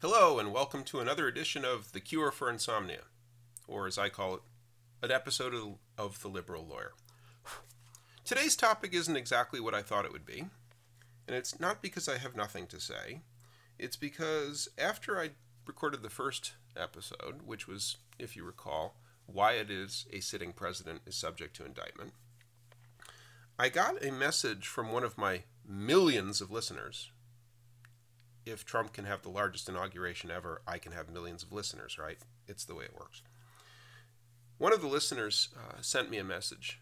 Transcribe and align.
Hello, 0.00 0.38
and 0.38 0.52
welcome 0.52 0.84
to 0.84 1.00
another 1.00 1.26
edition 1.26 1.64
of 1.64 1.90
The 1.90 1.98
Cure 1.98 2.30
for 2.30 2.48
Insomnia, 2.48 3.00
or 3.66 3.88
as 3.88 3.98
I 3.98 4.08
call 4.08 4.34
it, 4.34 4.40
an 5.02 5.10
episode 5.10 5.52
of, 5.98 6.22
The 6.22 6.28
Liberal 6.28 6.64
Lawyer. 6.64 6.92
Today's 8.24 8.54
topic 8.54 8.94
isn't 8.94 9.16
exactly 9.16 9.58
what 9.58 9.74
I 9.74 9.82
thought 9.82 10.04
it 10.04 10.12
would 10.12 10.24
be, 10.24 10.44
and 11.26 11.36
it's 11.36 11.58
not 11.58 11.82
because 11.82 12.08
I 12.08 12.18
have 12.18 12.36
nothing 12.36 12.68
to 12.68 12.78
say. 12.78 13.22
It's 13.76 13.96
because 13.96 14.68
after 14.78 15.20
I 15.20 15.30
recorded 15.66 16.04
the 16.04 16.10
first 16.10 16.52
episode, 16.76 17.40
which 17.44 17.66
was, 17.66 17.96
if 18.20 18.36
you 18.36 18.44
recall, 18.44 18.94
why 19.26 19.54
it 19.54 19.68
is 19.68 20.06
a 20.12 20.20
sitting 20.20 20.52
president 20.52 21.00
is 21.08 21.16
subject 21.16 21.56
to 21.56 21.66
indictment, 21.66 22.12
I 23.58 23.68
got 23.68 24.04
a 24.04 24.12
message 24.12 24.68
from 24.68 24.92
one 24.92 25.02
of 25.02 25.18
my 25.18 25.42
millions 25.68 26.40
of 26.40 26.52
listeners. 26.52 27.10
If 28.50 28.64
Trump 28.64 28.92
can 28.92 29.04
have 29.04 29.22
the 29.22 29.28
largest 29.28 29.68
inauguration 29.68 30.30
ever, 30.30 30.62
I 30.66 30.78
can 30.78 30.92
have 30.92 31.10
millions 31.10 31.42
of 31.42 31.52
listeners, 31.52 31.98
right? 31.98 32.18
It's 32.46 32.64
the 32.64 32.74
way 32.74 32.84
it 32.84 32.98
works. 32.98 33.22
One 34.56 34.72
of 34.72 34.80
the 34.80 34.88
listeners 34.88 35.50
uh, 35.56 35.80
sent 35.80 36.10
me 36.10 36.18
a 36.18 36.24
message 36.24 36.80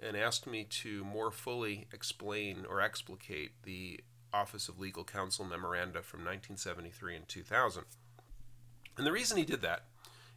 and 0.00 0.16
asked 0.16 0.46
me 0.46 0.64
to 0.64 1.04
more 1.04 1.30
fully 1.30 1.86
explain 1.92 2.64
or 2.68 2.80
explicate 2.80 3.62
the 3.64 4.00
Office 4.32 4.68
of 4.68 4.78
Legal 4.78 5.04
Counsel 5.04 5.44
memoranda 5.44 6.02
from 6.02 6.20
1973 6.20 7.16
and 7.16 7.28
2000. 7.28 7.84
And 8.96 9.06
the 9.06 9.12
reason 9.12 9.36
he 9.36 9.44
did 9.44 9.62
that 9.62 9.84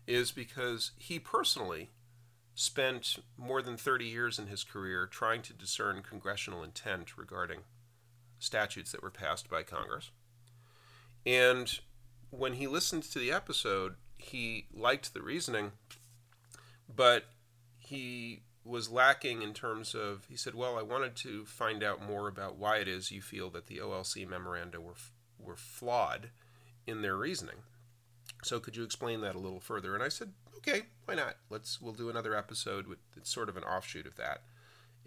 is 0.07 0.31
because 0.31 0.91
he 0.97 1.19
personally 1.19 1.91
spent 2.55 3.17
more 3.37 3.61
than 3.61 3.77
30 3.77 4.05
years 4.05 4.39
in 4.39 4.47
his 4.47 4.63
career 4.63 5.05
trying 5.05 5.41
to 5.43 5.53
discern 5.53 6.01
congressional 6.01 6.63
intent 6.63 7.17
regarding 7.17 7.59
statutes 8.39 8.91
that 8.91 9.03
were 9.03 9.11
passed 9.11 9.49
by 9.49 9.63
Congress. 9.63 10.11
And 11.27 11.79
when 12.29 12.53
he 12.53 12.67
listened 12.67 13.03
to 13.03 13.19
the 13.19 13.33
episode, 13.33 13.95
he 14.17 14.67
liked 14.73 15.13
the 15.13 15.21
reasoning, 15.21 15.73
but 16.87 17.25
he 17.77 18.43
was 18.63 18.89
lacking 18.89 19.41
in 19.41 19.53
terms 19.53 19.93
of 19.93 20.25
he 20.29 20.37
said, 20.37 20.55
"Well, 20.55 20.79
I 20.79 20.83
wanted 20.83 21.17
to 21.17 21.45
find 21.45 21.83
out 21.83 22.01
more 22.01 22.29
about 22.29 22.55
why 22.55 22.77
it 22.77 22.87
is 22.87 23.11
you 23.11 23.21
feel 23.21 23.49
that 23.49 23.67
the 23.67 23.79
OLC 23.81 24.25
memoranda 24.25 24.79
were 24.79 24.95
were 25.37 25.57
flawed 25.57 26.29
in 26.85 27.01
their 27.01 27.17
reasoning." 27.17 27.63
So 28.41 28.61
could 28.61 28.77
you 28.77 28.85
explain 28.85 29.19
that 29.19 29.35
a 29.35 29.39
little 29.39 29.59
further? 29.59 29.95
And 29.95 30.03
I 30.03 30.09
said, 30.09 30.33
"Okay, 30.55 30.83
why 31.03 31.15
not? 31.15 31.35
Let's 31.49 31.81
we'll 31.81 31.93
do 31.93 32.09
another 32.09 32.35
episode 32.35 32.87
with 32.87 32.99
it's 33.17 33.29
sort 33.29 33.49
of 33.49 33.57
an 33.57 33.65
offshoot 33.65 34.07
of 34.07 34.15
that." 34.15 34.45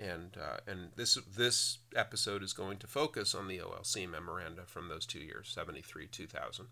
And 0.01 0.37
uh, 0.41 0.59
and 0.67 0.89
this 0.97 1.19
this 1.37 1.79
episode 1.95 2.43
is 2.43 2.55
going 2.55 2.79
to 2.79 2.87
focus 2.87 3.35
on 3.35 3.49
the 3.49 3.59
OLC 3.59 4.09
memoranda 4.09 4.63
from 4.65 4.89
those 4.89 5.05
two 5.05 5.19
years, 5.19 5.51
73 5.55 6.07
2000, 6.07 6.67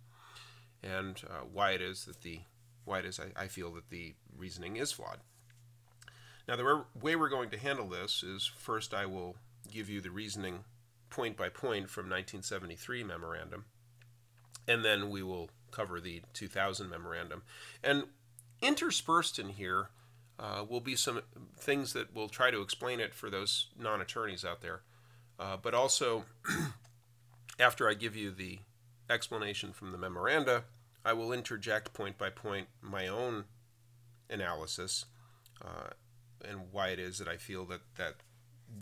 and 0.83 1.21
uh, 1.29 1.45
why 1.53 1.73
it 1.73 1.83
is 1.83 2.07
that 2.07 2.23
the 2.23 2.41
why 2.87 3.01
it 3.01 3.05
is 3.05 3.21
I, 3.21 3.45
I 3.45 3.47
feel 3.49 3.71
that 3.75 3.91
the 3.91 4.15
reasoning 4.37 4.77
is 4.77 4.93
flawed. 4.93 5.19
Now, 6.49 6.57
the 6.57 6.85
way 6.99 7.15
we're 7.15 7.29
going 7.29 7.51
to 7.51 7.59
handle 7.59 7.89
this 7.89 8.23
is 8.23 8.47
first 8.47 8.95
I 8.95 9.05
will 9.05 9.37
give 9.71 9.91
you 9.91 10.01
the 10.01 10.11
reasoning 10.11 10.65
point 11.11 11.37
by 11.37 11.51
point 11.51 11.91
from 11.91 12.05
1973 12.05 13.05
memorandum, 13.05 13.67
and 14.67 14.83
then 14.83 15.11
we 15.11 15.23
will 15.23 15.51
cover 15.71 16.01
the 16.01 16.23
2000 16.33 16.89
memorandum. 16.89 17.43
And 17.85 18.05
interspersed 18.63 19.39
in 19.39 19.51
here 19.51 19.91
uh, 20.39 20.65
will 20.69 20.81
be 20.81 20.97
some 20.97 21.21
things 21.59 21.93
that 21.93 22.15
will 22.15 22.29
try 22.29 22.51
to 22.51 22.61
explain 22.61 23.01
it 23.01 23.15
for 23.15 23.29
those 23.29 23.69
non 23.79 24.01
attorneys 24.01 24.45
out 24.45 24.61
there. 24.61 24.83
Uh, 25.39 25.57
but 25.57 25.75
also, 25.75 26.25
after 27.61 27.89
I 27.89 27.95
give 27.95 28.17
you 28.17 28.31
the 28.31 28.59
explanation 29.11 29.73
from 29.73 29.93
the 29.93 29.99
memoranda, 29.99 30.65
I 31.05 31.13
will 31.13 31.33
interject 31.33 31.95
point 31.95 32.19
by 32.19 32.31
point 32.31 32.69
my 32.83 33.07
own 33.09 33.45
analysis 34.29 35.07
uh, 35.65 35.91
and 36.47 36.73
why 36.73 36.89
it 36.89 36.99
is 36.99 37.19
that 37.19 37.29
I 37.29 37.37
feel 37.37 37.65
that, 37.67 37.81
that 37.97 38.17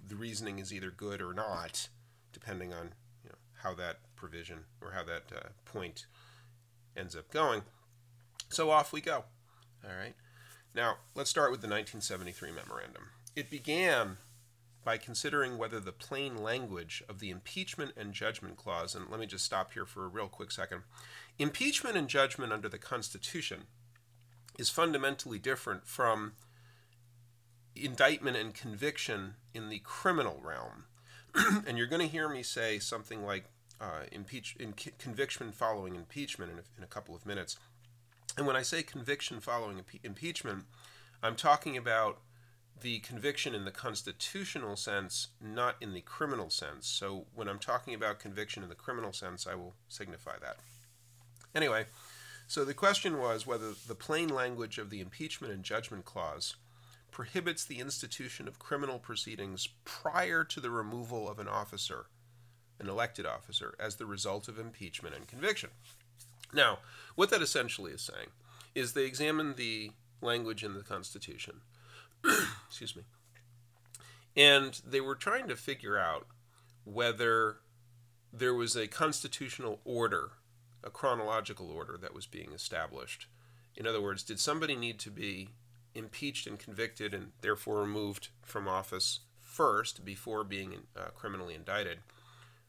the 0.09 0.17
reasoning 0.17 0.59
is 0.59 0.73
either 0.73 0.91
good 0.91 1.23
or 1.23 1.33
not, 1.33 1.89
depending 2.33 2.73
on 2.73 2.91
you 3.23 3.31
know, 3.31 3.37
how 3.63 3.75
that 3.75 3.99
provision 4.17 4.61
or 4.81 4.93
how 4.93 5.05
that 5.05 5.25
uh, 5.35 5.49
point 5.65 6.07
ends 6.97 7.15
up 7.15 7.31
going. 7.31 7.63
So 8.49 8.71
off 8.71 8.93
we 8.93 9.01
go. 9.01 9.25
All 9.85 9.97
right. 9.97 10.15
Now, 10.77 10.99
let's 11.15 11.31
start 11.31 11.51
with 11.51 11.63
the 11.63 11.69
1973 11.69 12.51
memorandum. 12.51 13.05
It 13.35 13.49
began 13.49 14.19
by 14.85 14.99
considering 14.99 15.57
whether 15.57 15.81
the 15.81 15.91
plain 15.91 16.37
language 16.37 17.03
of 17.09 17.19
the 17.19 17.31
impeachment 17.31 17.93
and 17.97 18.13
judgment 18.13 18.59
clause, 18.59 18.95
and 18.95 19.07
let 19.11 19.19
me 19.19 19.27
just 19.27 19.47
stop 19.47 19.73
here 19.73 19.87
for 19.87 20.05
a 20.05 20.09
real 20.09 20.29
quick 20.29 20.53
second. 20.53 20.83
Impeachment 21.39 21.97
and 21.97 22.09
judgment 22.09 22.53
under 22.53 22.69
the 22.69 22.77
Constitution 22.77 23.63
is 24.59 24.69
fundamentally 24.69 25.39
different 25.39 25.87
from 25.87 26.35
indictment 27.75 28.37
and 28.37 28.53
conviction 28.53 29.37
in 29.55 29.71
the 29.71 29.79
criminal 29.79 30.43
realm. 30.45 30.85
and 31.67 31.79
you're 31.79 31.87
going 31.87 32.03
to 32.03 32.07
hear 32.07 32.29
me 32.29 32.43
say 32.43 32.79
something 32.79 33.25
like 33.25 33.47
uh, 33.81 34.03
impeach, 34.13 34.57
in 34.61 34.75
conviction 34.99 35.53
following 35.53 35.95
impeachment 35.95 36.53
in 36.53 36.59
a, 36.59 36.63
in 36.77 36.85
a, 36.85 36.87
couple 36.87 37.15
of 37.15 37.25
minutes. 37.25 37.57
And 38.37 38.47
when 38.47 38.57
I 38.57 38.63
say 38.63 38.83
conviction 38.83 39.41
following 39.41 39.79
impe- 39.79 40.05
impeachment, 40.05 40.65
I'm 41.23 41.37
talking 41.37 41.77
about 41.77 42.19
the 42.81 42.99
conviction 42.99 43.55
in 43.55 43.65
the 43.65 43.71
constitutional 43.71 44.77
sense, 44.77 45.29
not 45.41 45.77
in 45.81 45.95
the 45.95 46.03
criminal 46.03 46.51
sense. 46.51 46.87
So 46.87 47.27
when 47.35 47.49
I'm 47.49 47.59
talking 47.59 47.95
about 47.95 48.19
conviction 48.19 48.63
in 48.63 48.69
the 48.69 48.75
criminal 48.75 49.13
sense, 49.13 49.47
I 49.47 49.55
will 49.55 49.75
signify 49.89 50.39
that. 50.43 50.59
Anyway, 51.55 51.87
so 52.47 52.65
the 52.65 52.75
question 52.75 53.19
was 53.19 53.47
whether 53.47 53.73
the 53.89 53.95
plain 53.95 54.29
language 54.29 54.77
of 54.77 54.91
the 54.91 55.01
impeachment 55.01 55.55
and 55.55 55.65
judgment 55.65 56.05
clause 56.05 56.57
prohibits 57.11 57.65
the 57.65 57.79
institution 57.79 58.47
of 58.47 58.59
criminal 58.59 58.99
proceedings 58.99 59.69
prior 59.85 60.45
to 60.45 60.61
the 60.61 60.71
removal 60.71 61.31
of 61.31 61.39
an 61.39 61.49
officer, 61.49 62.07
an 62.79 62.91
elected 62.91 63.25
officer, 63.25 63.75
as 63.81 63.97
the 63.97 64.05
result 64.05 64.49
of 64.49 64.59
impeachment 64.59 65.15
and 65.15 65.27
conviction. 65.27 65.71
Now, 66.53 66.79
what 67.15 67.31
that 67.31 67.43
essentially 67.43 67.93
is 67.93 68.03
saying 68.03 68.29
is 68.75 68.93
they 68.93 69.05
examine 69.05 69.55
the 69.55 69.93
language 70.21 70.63
in 70.63 70.75
the 70.75 70.83
Constitution, 70.83 71.61
excuse 72.69 72.95
me, 72.95 73.03
and 74.37 74.81
they 74.87 75.01
were 75.01 75.15
trying 75.15 75.49
to 75.49 75.57
figure 75.57 75.99
out 75.99 76.27
whether 76.85 77.57
there 78.33 78.55
was 78.55 78.77
a 78.77 78.87
constitutional 78.87 79.81
order, 79.85 80.33
a 80.85 80.91
chronological 80.91 81.71
order 81.71 81.97
that 82.01 82.15
was 82.15 82.27
being 82.27 82.53
established. 82.53 83.27
In 83.75 83.87
other 83.87 84.01
words, 84.01 84.23
did 84.23 84.39
somebody 84.39 84.77
need 84.77 84.99
to 85.01 85.11
be 85.11 85.51
impeached 85.95 86.47
and 86.47 86.59
convicted 86.59 87.15
and 87.15 87.33
therefore 87.41 87.81
removed 87.81 88.29
from 88.43 88.69
office 88.69 89.21
first 89.41 90.05
before 90.05 90.45
being 90.45 90.75
uh, 90.97 91.07
criminally 91.15 91.55
indicted? 91.55 91.99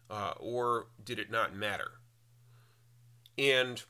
Uh, 0.10 0.34
or 0.40 0.88
did 1.04 1.20
it 1.20 1.30
not 1.30 1.54
matter? 1.54 2.00
And 3.38 3.84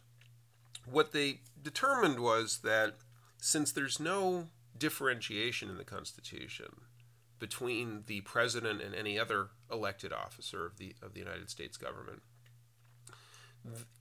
what 0.86 1.12
they 1.12 1.42
determined 1.62 2.20
was 2.20 2.60
that 2.64 2.96
since 3.40 3.72
there's 3.72 4.00
no 4.00 4.48
differentiation 4.78 5.70
in 5.70 5.78
the 5.78 5.84
Constitution 5.84 6.82
between 7.40 8.04
the 8.08 8.22
president 8.22 8.82
and 8.82 8.96
any 8.96 9.20
other 9.20 9.50
elected 9.72 10.12
officer 10.12 10.66
of 10.66 10.78
the 10.78 10.96
of 11.02 11.14
the 11.14 11.20
United 11.20 11.50
States 11.50 11.78
government, 11.78 12.22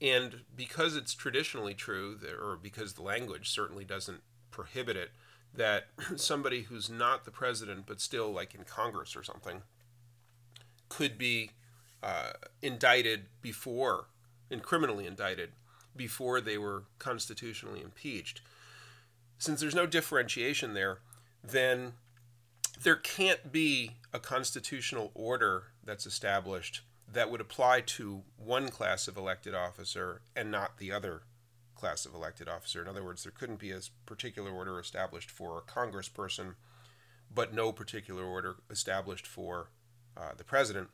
and 0.01 0.41
because 0.55 0.95
it's 0.95 1.13
traditionally 1.13 1.73
true, 1.73 2.17
or 2.41 2.57
because 2.61 2.93
the 2.93 3.03
language 3.03 3.49
certainly 3.49 3.85
doesn't 3.85 4.21
prohibit 4.49 4.95
it, 4.95 5.11
that 5.53 5.87
somebody 6.15 6.63
who's 6.63 6.89
not 6.89 7.25
the 7.25 7.31
president 7.31 7.85
but 7.85 8.01
still 8.01 8.31
like 8.31 8.55
in 8.55 8.63
Congress 8.63 9.15
or 9.15 9.23
something 9.23 9.61
could 10.89 11.17
be 11.17 11.51
uh, 12.01 12.31
indicted 12.61 13.25
before 13.41 14.05
and 14.49 14.63
criminally 14.63 15.05
indicted 15.05 15.51
before 15.95 16.41
they 16.41 16.57
were 16.57 16.83
constitutionally 16.99 17.81
impeached. 17.81 18.41
Since 19.37 19.59
there's 19.59 19.75
no 19.75 19.85
differentiation 19.85 20.73
there, 20.73 20.99
then 21.43 21.93
there 22.81 22.95
can't 22.95 23.51
be 23.51 23.97
a 24.13 24.19
constitutional 24.19 25.11
order 25.13 25.65
that's 25.83 26.05
established 26.05 26.81
that 27.11 27.31
would 27.31 27.41
apply 27.41 27.81
to 27.81 28.23
one 28.37 28.69
class 28.69 29.07
of 29.07 29.17
elected 29.17 29.55
officer 29.55 30.21
and 30.35 30.51
not 30.51 30.77
the 30.77 30.91
other 30.91 31.23
class 31.75 32.05
of 32.05 32.13
elected 32.13 32.49
officer. 32.49 32.81
In 32.81 32.87
other 32.87 33.03
words, 33.03 33.23
there 33.23 33.31
couldn't 33.31 33.59
be 33.59 33.71
a 33.71 33.79
particular 34.05 34.51
order 34.51 34.79
established 34.79 35.31
for 35.31 35.57
a 35.57 35.61
congressperson, 35.61 36.55
but 37.33 37.53
no 37.53 37.71
particular 37.71 38.23
order 38.23 38.57
established 38.69 39.27
for 39.27 39.69
uh, 40.17 40.31
the 40.35 40.43
president. 40.43 40.89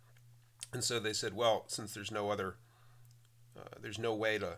And 0.72 0.84
so 0.84 1.00
they 1.00 1.14
said, 1.14 1.36
well, 1.36 1.64
since 1.68 1.94
there's 1.94 2.12
no 2.12 2.30
other, 2.30 2.56
uh, 3.58 3.78
there's 3.82 4.00
no 4.00 4.14
way 4.14 4.38
to 4.38 4.58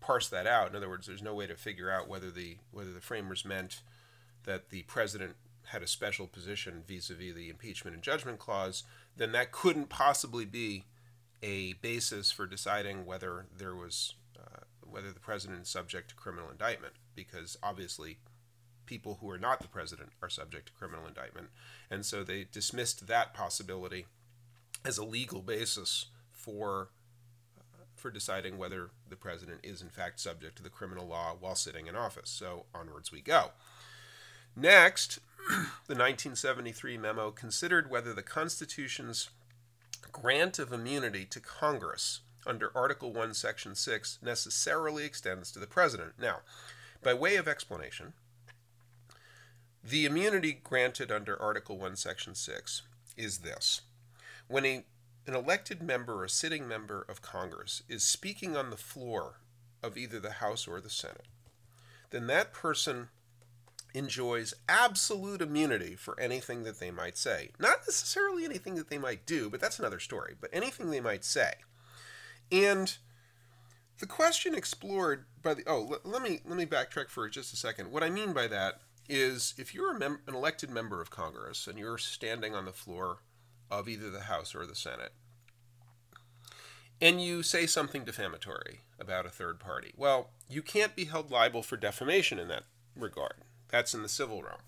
parse 0.00 0.28
that 0.28 0.46
out. 0.46 0.70
In 0.70 0.76
other 0.76 0.88
words, 0.88 1.06
there's 1.06 1.22
no 1.22 1.34
way 1.34 1.46
to 1.46 1.56
figure 1.56 1.90
out 1.90 2.08
whether 2.08 2.30
the 2.30 2.58
whether 2.70 2.92
the 2.92 3.00
framers 3.00 3.44
meant 3.44 3.82
that 4.44 4.70
the 4.70 4.82
president 4.82 5.36
had 5.66 5.82
a 5.82 5.86
special 5.86 6.26
position 6.26 6.82
vis-a-vis 6.86 7.34
the 7.34 7.48
impeachment 7.48 7.94
and 7.94 8.02
judgment 8.02 8.38
clause. 8.38 8.84
Then 9.16 9.32
that 9.32 9.52
couldn't 9.52 9.88
possibly 9.88 10.44
be 10.44 10.84
a 11.42 11.74
basis 11.74 12.30
for 12.30 12.46
deciding 12.46 13.06
whether 13.06 13.46
there 13.56 13.74
was 13.74 14.14
uh, 14.38 14.64
whether 14.82 15.12
the 15.12 15.20
president 15.20 15.62
is 15.62 15.68
subject 15.68 16.10
to 16.10 16.14
criminal 16.14 16.50
indictment, 16.50 16.94
because 17.14 17.56
obviously 17.62 18.18
people 18.86 19.18
who 19.20 19.30
are 19.30 19.38
not 19.38 19.60
the 19.60 19.68
president 19.68 20.10
are 20.20 20.28
subject 20.28 20.66
to 20.66 20.72
criminal 20.72 21.06
indictment. 21.06 21.48
And 21.90 22.04
so 22.04 22.24
they 22.24 22.46
dismissed 22.50 23.06
that 23.06 23.32
possibility 23.32 24.06
as 24.84 24.98
a 24.98 25.04
legal 25.04 25.40
basis 25.40 26.06
for 26.30 26.88
for 28.02 28.10
deciding 28.10 28.58
whether 28.58 28.90
the 29.08 29.16
president 29.16 29.60
is 29.62 29.80
in 29.80 29.88
fact 29.88 30.20
subject 30.20 30.56
to 30.56 30.62
the 30.62 30.68
criminal 30.68 31.06
law 31.06 31.36
while 31.38 31.54
sitting 31.54 31.86
in 31.86 31.96
office. 31.96 32.28
So 32.28 32.66
onwards 32.74 33.12
we 33.12 33.20
go. 33.20 33.52
Next, 34.54 35.20
the 35.86 35.94
1973 35.94 36.98
memo 36.98 37.30
considered 37.30 37.88
whether 37.88 38.12
the 38.12 38.22
Constitution's 38.22 39.30
grant 40.10 40.58
of 40.58 40.72
immunity 40.72 41.24
to 41.26 41.40
Congress 41.40 42.20
under 42.44 42.72
Article 42.74 43.12
1, 43.12 43.34
Section 43.34 43.74
6 43.74 44.18
necessarily 44.20 45.04
extends 45.04 45.52
to 45.52 45.58
the 45.58 45.66
President. 45.66 46.14
Now, 46.20 46.38
by 47.02 47.14
way 47.14 47.36
of 47.36 47.46
explanation, 47.46 48.14
the 49.82 50.04
immunity 50.04 50.52
granted 50.52 51.10
under 51.12 51.40
Article 51.40 51.78
1, 51.78 51.96
Section 51.96 52.34
6 52.34 52.82
is 53.16 53.38
this. 53.38 53.82
When 54.48 54.66
a, 54.66 54.84
an 55.26 55.34
elected 55.34 55.82
member 55.82 56.22
or 56.22 56.28
sitting 56.28 56.66
member 56.66 57.04
of 57.08 57.22
Congress 57.22 57.82
is 57.88 58.02
speaking 58.02 58.56
on 58.56 58.70
the 58.70 58.76
floor 58.76 59.40
of 59.82 59.96
either 59.96 60.18
the 60.18 60.32
House 60.32 60.66
or 60.66 60.80
the 60.80 60.90
Senate, 60.90 61.26
then 62.10 62.26
that 62.26 62.52
person 62.52 63.08
enjoys 63.94 64.54
absolute 64.68 65.42
immunity 65.42 65.94
for 65.94 66.18
anything 66.18 66.64
that 66.64 66.80
they 66.80 66.90
might 66.90 67.16
say. 67.18 67.50
Not 67.58 67.80
necessarily 67.86 68.44
anything 68.44 68.74
that 68.76 68.88
they 68.88 68.98
might 68.98 69.26
do, 69.26 69.50
but 69.50 69.60
that's 69.60 69.78
another 69.78 70.00
story, 70.00 70.34
but 70.40 70.50
anything 70.52 70.90
they 70.90 71.00
might 71.00 71.24
say. 71.24 71.52
And 72.50 72.96
the 73.98 74.06
question 74.06 74.54
explored 74.54 75.26
by 75.42 75.54
the 75.54 75.62
oh 75.66 75.86
let, 75.88 76.06
let 76.06 76.22
me 76.22 76.40
let 76.44 76.56
me 76.56 76.66
backtrack 76.66 77.08
for 77.08 77.28
just 77.28 77.52
a 77.52 77.56
second. 77.56 77.90
What 77.90 78.02
I 78.02 78.10
mean 78.10 78.32
by 78.32 78.46
that 78.48 78.80
is 79.08 79.54
if 79.58 79.74
you're 79.74 79.96
mem- 79.96 80.20
an 80.26 80.34
elected 80.34 80.70
member 80.70 81.00
of 81.00 81.10
Congress 81.10 81.66
and 81.66 81.78
you're 81.78 81.98
standing 81.98 82.54
on 82.54 82.64
the 82.64 82.72
floor 82.72 83.18
of 83.72 83.88
either 83.88 84.10
the 84.10 84.22
House 84.22 84.54
or 84.54 84.66
the 84.66 84.76
Senate 84.76 85.12
and 87.02 87.20
you 87.20 87.42
say 87.42 87.66
something 87.66 88.04
defamatory 88.04 88.82
about 88.98 89.26
a 89.26 89.30
third 89.30 89.58
party, 89.58 89.92
well, 89.96 90.30
you 90.48 90.62
can't 90.62 90.94
be 90.94 91.06
held 91.06 91.32
liable 91.32 91.64
for 91.64 91.76
defamation 91.76 92.38
in 92.38 92.46
that 92.46 92.62
regard. 92.96 93.34
That's 93.68 93.92
in 93.92 94.02
the 94.02 94.08
civil 94.08 94.40
realm. 94.40 94.60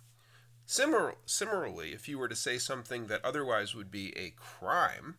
Similar, 0.67 1.15
similarly, 1.25 1.93
if 1.93 2.09
you 2.09 2.19
were 2.19 2.27
to 2.27 2.35
say 2.35 2.59
something 2.59 3.07
that 3.07 3.25
otherwise 3.25 3.77
would 3.77 3.89
be 3.89 4.13
a 4.19 4.35
crime, 4.37 5.15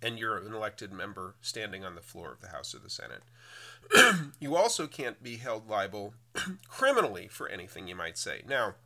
and 0.00 0.18
you're 0.18 0.38
an 0.38 0.54
elected 0.54 0.94
member 0.94 1.34
standing 1.42 1.84
on 1.84 1.94
the 1.94 2.00
floor 2.00 2.32
of 2.32 2.40
the 2.40 2.48
House 2.48 2.74
or 2.74 2.78
the 2.78 2.88
Senate, 2.88 3.22
you 4.40 4.56
also 4.56 4.86
can't 4.86 5.22
be 5.22 5.36
held 5.36 5.68
liable 5.68 6.14
criminally 6.68 7.28
for 7.28 7.48
anything 7.48 7.86
you 7.86 7.96
might 7.96 8.16
say. 8.16 8.40
Now, 8.48 8.76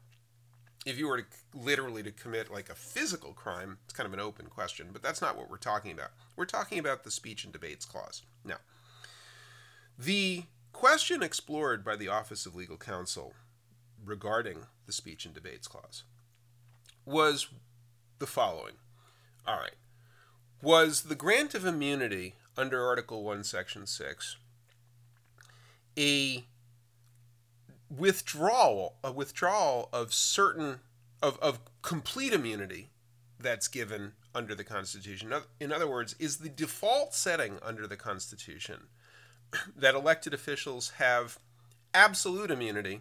if 0.86 0.98
you 0.98 1.08
were 1.08 1.18
to 1.18 1.26
literally 1.54 2.02
to 2.02 2.10
commit 2.10 2.52
like 2.52 2.68
a 2.70 2.74
physical 2.74 3.32
crime, 3.32 3.78
it's 3.84 3.92
kind 3.92 4.06
of 4.06 4.12
an 4.12 4.20
open 4.20 4.46
question, 4.46 4.88
but 4.92 5.02
that's 5.02 5.20
not 5.20 5.36
what 5.36 5.50
we're 5.50 5.56
talking 5.56 5.92
about. 5.92 6.10
We're 6.36 6.44
talking 6.44 6.78
about 6.78 7.04
the 7.04 7.10
speech 7.10 7.44
and 7.44 7.52
debates 7.52 7.84
clause. 7.84 8.22
Now, 8.44 8.58
the 9.98 10.44
question 10.72 11.22
explored 11.22 11.84
by 11.84 11.96
the 11.96 12.08
Office 12.08 12.46
of 12.46 12.54
Legal 12.54 12.76
Counsel 12.76 13.34
regarding 14.04 14.66
the 14.86 14.92
speech 14.92 15.24
and 15.24 15.34
debates 15.34 15.66
clause 15.66 16.04
was 17.04 17.48
the 18.18 18.26
following. 18.26 18.74
All 19.46 19.58
right. 19.58 19.76
Was 20.62 21.02
the 21.02 21.14
grant 21.14 21.54
of 21.54 21.64
immunity 21.64 22.34
under 22.56 22.84
Article 22.84 23.24
1, 23.24 23.44
Section 23.44 23.86
6 23.86 24.36
a 25.98 26.44
withdrawal, 27.90 28.96
a 29.02 29.12
withdrawal 29.12 29.88
of 29.92 30.12
certain, 30.12 30.80
of, 31.22 31.38
of 31.38 31.60
complete 31.82 32.32
immunity 32.32 32.90
that's 33.38 33.68
given 33.68 34.12
under 34.34 34.54
the 34.54 34.64
Constitution? 34.64 35.32
In 35.60 35.72
other 35.72 35.88
words, 35.88 36.14
is 36.18 36.38
the 36.38 36.48
default 36.48 37.14
setting 37.14 37.58
under 37.62 37.86
the 37.86 37.96
Constitution 37.96 38.88
that 39.76 39.94
elected 39.94 40.34
officials 40.34 40.90
have 40.98 41.38
absolute 41.94 42.50
immunity 42.50 43.00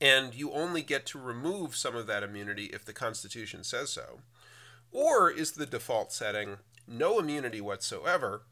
and 0.00 0.34
you 0.34 0.52
only 0.52 0.82
get 0.82 1.06
to 1.06 1.18
remove 1.18 1.74
some 1.74 1.96
of 1.96 2.06
that 2.06 2.22
immunity 2.22 2.66
if 2.66 2.84
the 2.84 2.92
Constitution 2.92 3.64
says 3.64 3.90
so? 3.90 4.20
Or 4.92 5.30
is 5.30 5.52
the 5.52 5.66
default 5.66 6.12
setting 6.12 6.58
no 6.86 7.18
immunity 7.18 7.60
whatsoever, 7.60 8.42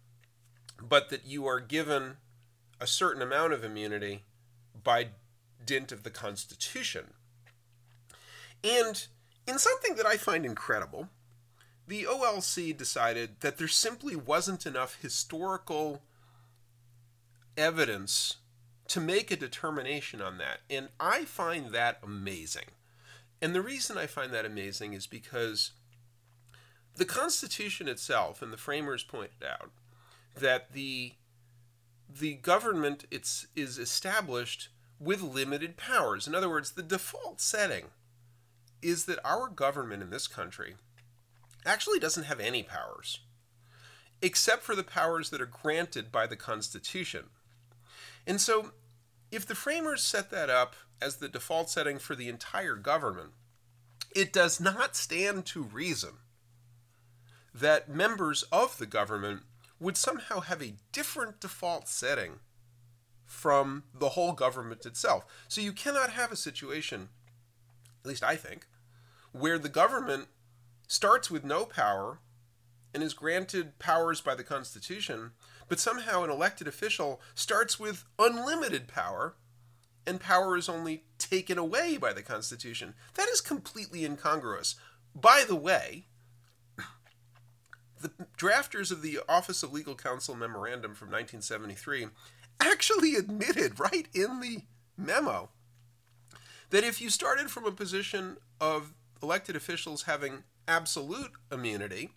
but 0.81 1.11
that 1.11 1.27
you 1.27 1.47
are 1.47 1.61
given 1.61 2.17
a 2.81 2.87
certain 2.87 3.23
amount 3.23 3.53
of 3.53 3.63
immunity 3.65 4.25
by 4.83 5.09
dint 5.65 5.93
of 5.93 6.03
the 6.03 6.11
Constitution? 6.11 7.15
And 8.63 9.07
in 9.47 9.59
something 9.59 9.97
that 9.97 10.07
I 10.07 10.17
find 10.17 10.45
incredible, 10.47 11.09
the 11.87 12.05
OLC 12.05 12.77
decided 12.77 13.41
that 13.41 13.59
there 13.59 13.69
simply 13.69 14.17
wasn't 14.17 14.65
enough 14.65 14.99
historical 15.01 16.03
evidence 17.57 18.37
to 18.89 19.01
make 19.01 19.31
a 19.31 19.37
determination 19.37 20.21
on 20.21 20.39
that. 20.39 20.61
And 20.71 20.89
I 20.99 21.25
find 21.25 21.73
that 21.73 21.99
amazing. 22.03 22.71
And 23.43 23.55
the 23.55 23.63
reason 23.63 23.99
I 23.99 24.07
find 24.07 24.33
that 24.33 24.47
amazing 24.47 24.95
is 24.95 25.07
because 25.07 25.73
the 26.97 27.05
Constitution 27.05 27.89
itself 27.89 28.41
and 28.41 28.53
the 28.53 28.57
framers 28.57 29.03
pointed 29.03 29.45
out 29.45 29.71
that 30.35 30.73
the 30.73 31.13
the 32.09 32.35
government 32.35 33.07
it's, 33.11 33.47
is 33.57 33.79
established 33.79 34.69
with 35.01 35.23
limited 35.23 35.77
powers. 35.77 36.27
In 36.27 36.35
other 36.35 36.49
words, 36.49 36.73
the 36.73 36.83
default 36.83 37.41
setting 37.41 37.87
is 38.83 39.07
that 39.07 39.19
our 39.25 39.49
government 39.49 40.03
in 40.03 40.11
this 40.11 40.27
country 40.27 40.75
actually 41.67 41.99
doesn't 41.99 42.25
have 42.25 42.41
any 42.41 42.63
powers, 42.63 43.21
except 44.21 44.63
for 44.63 44.75
the 44.75 44.85
powers 44.85 45.31
that 45.31 45.41
are 45.41 45.47
granted 45.47 46.13
by 46.13 46.27
the 46.27 46.37
Constitution. 46.37 47.25
And 48.27 48.41
so, 48.41 48.73
if 49.31 49.47
the 49.47 49.55
framers 49.55 50.03
set 50.03 50.31
that 50.31 50.51
up 50.51 50.77
as 51.01 51.17
the 51.17 51.29
default 51.29 51.71
setting 51.71 51.99
for 51.99 52.15
the 52.15 52.29
entire 52.29 52.77
government, 52.77 53.31
it 54.15 54.33
does 54.33 54.61
not 54.61 54.95
stand 54.95 55.45
to 55.47 55.63
reason 55.63 56.11
that 57.53 57.89
members 57.89 58.43
of 58.53 58.79
the 58.79 58.87
government 58.87 59.43
would 59.85 59.97
somehow 59.97 60.41
have 60.41 60.63
a 60.63 60.75
different 60.93 61.41
default 61.41 61.89
setting 61.89 62.41
from 63.27 63.85
the 63.95 64.11
whole 64.11 64.33
government 64.33 64.87
itself. 64.87 65.25
So 65.49 65.61
you 65.61 65.73
cannot 65.73 66.11
have 66.11 66.33
a 66.33 66.37
situation, 66.37 67.09
at 68.03 68.09
least 68.09 68.25
I 68.25 68.37
think, 68.37 68.67
where 69.33 69.59
the 69.59 69.69
government 69.69 70.29
starts 70.89 71.31
with 71.31 71.45
no 71.45 71.65
power 71.65 72.19
and 72.95 73.03
is 73.03 73.15
granted 73.15 73.79
powers 73.79 74.21
by 74.21 74.35
the 74.35 74.45
Constitution, 74.45 75.33
but 75.69 75.81
somehow 75.81 76.23
an 76.25 76.31
elected 76.31 76.67
official 76.67 77.21
starts 77.35 77.79
with 77.79 78.05
unlimited 78.19 78.89
power 78.89 79.35
and 80.07 80.21
power 80.21 80.57
is 80.57 80.69
only 80.69 81.05
taken 81.19 81.59
away 81.59 81.97
by 81.97 82.13
the 82.13 82.23
Constitution. 82.23 82.95
That 83.15 83.29
is 83.29 83.41
completely 83.41 84.05
incongruous. 84.05 84.77
By 85.15 85.45
the 85.47 85.57
way, 85.57 86.07
the 88.05 88.27
drafters 88.37 88.91
of 88.91 89.01
the 89.03 89.19
Office 89.29 89.63
of 89.63 89.73
Legal 89.73 89.95
Counsel 89.95 90.35
memorandum 90.35 90.95
from 90.95 91.09
1973 91.09 92.09
actually 92.61 93.15
admitted 93.15 93.81
right 93.81 94.07
in 94.13 94.41
the 94.41 94.63
memo 94.97 95.49
that 96.71 96.85
if 96.85 97.01
you 97.01 97.09
started 97.09 97.51
from 97.51 97.65
a 97.65 97.73
position 97.73 98.37
of 98.61 98.93
elected 99.23 99.57
officials 99.57 100.03
having 100.03 100.45
absolute 100.69 101.33
immunity, 101.51 102.11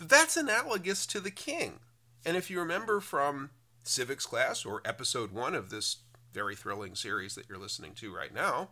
that's 0.00 0.36
analogous 0.36 1.06
to 1.06 1.20
the 1.20 1.30
king. 1.30 1.80
And 2.24 2.36
if 2.36 2.50
you 2.50 2.58
remember 2.58 3.00
from 3.00 3.50
civics 3.82 4.24
class 4.24 4.64
or 4.64 4.80
episode 4.86 5.32
one 5.32 5.54
of 5.54 5.68
this 5.68 5.98
very 6.32 6.56
thrilling 6.56 6.94
series 6.94 7.34
that 7.34 7.46
you're 7.48 7.58
listening 7.58 7.92
to 7.96 8.14
right 8.14 8.32
now, 8.32 8.70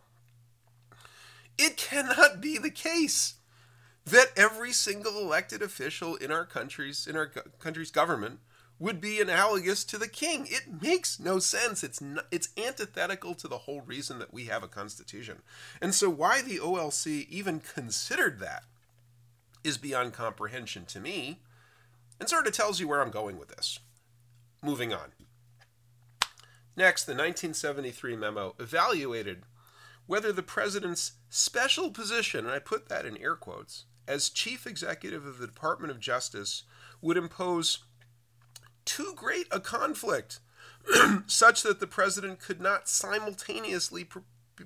it 1.58 1.76
cannot 1.76 2.40
be 2.40 2.56
the 2.56 2.70
case 2.70 3.34
that 4.04 4.32
every 4.36 4.72
single 4.72 5.18
elected 5.18 5.62
official 5.62 6.16
in 6.16 6.30
our 6.30 6.44
country's 6.44 7.06
in 7.06 7.16
our 7.16 7.26
country's 7.26 7.90
government 7.90 8.40
would 8.78 9.00
be 9.00 9.20
analogous 9.20 9.84
to 9.84 9.96
the 9.96 10.08
king. 10.08 10.46
It 10.48 10.82
makes 10.82 11.20
no 11.20 11.38
sense. 11.38 11.84
It's 11.84 12.00
not, 12.00 12.26
it's 12.32 12.48
antithetical 12.56 13.34
to 13.36 13.46
the 13.46 13.58
whole 13.58 13.80
reason 13.82 14.18
that 14.18 14.34
we 14.34 14.46
have 14.46 14.64
a 14.64 14.68
constitution. 14.68 15.42
And 15.80 15.94
so 15.94 16.10
why 16.10 16.42
the 16.42 16.58
OLC 16.58 17.28
even 17.28 17.60
considered 17.60 18.40
that 18.40 18.64
is 19.62 19.78
beyond 19.78 20.14
comprehension 20.14 20.84
to 20.86 20.98
me 20.98 21.38
and 22.18 22.28
sort 22.28 22.48
of 22.48 22.54
tells 22.54 22.80
you 22.80 22.88
where 22.88 23.00
I'm 23.00 23.12
going 23.12 23.38
with 23.38 23.48
this. 23.48 23.78
Moving 24.62 24.92
on. 24.92 25.12
Next, 26.76 27.04
the 27.04 27.12
1973 27.12 28.16
memo 28.16 28.54
evaluated 28.58 29.42
whether 30.06 30.32
the 30.32 30.42
president's 30.42 31.12
special 31.30 31.90
position, 31.90 32.46
and 32.46 32.54
I 32.54 32.58
put 32.58 32.88
that 32.88 33.06
in 33.06 33.16
air 33.18 33.36
quotes, 33.36 33.84
as 34.06 34.28
chief 34.28 34.66
executive 34.66 35.26
of 35.26 35.38
the 35.38 35.46
Department 35.46 35.90
of 35.90 36.00
Justice 36.00 36.64
would 37.00 37.16
impose 37.16 37.84
too 38.84 39.12
great 39.16 39.46
a 39.50 39.60
conflict 39.60 40.40
such 41.26 41.62
that 41.62 41.80
the 41.80 41.86
president 41.86 42.40
could 42.40 42.60
not 42.60 42.88
simultaneously 42.88 44.04
pr- 44.04 44.20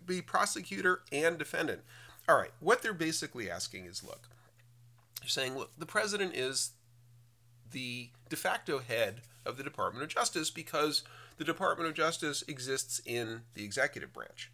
be 0.04 0.22
prosecutor 0.22 1.02
and 1.12 1.38
defendant. 1.38 1.82
All 2.28 2.36
right, 2.36 2.52
what 2.60 2.82
they're 2.82 2.94
basically 2.94 3.50
asking 3.50 3.84
is 3.84 4.02
look, 4.02 4.28
they're 5.20 5.28
saying, 5.28 5.56
look, 5.56 5.70
the 5.78 5.86
president 5.86 6.34
is 6.34 6.72
the 7.70 8.10
de 8.28 8.36
facto 8.36 8.78
head 8.78 9.22
of 9.44 9.56
the 9.56 9.62
Department 9.62 10.02
of 10.02 10.08
Justice 10.08 10.50
because 10.50 11.02
the 11.36 11.44
Department 11.44 11.88
of 11.88 11.94
Justice 11.94 12.42
exists 12.48 13.00
in 13.04 13.42
the 13.54 13.64
executive 13.64 14.12
branch. 14.12 14.50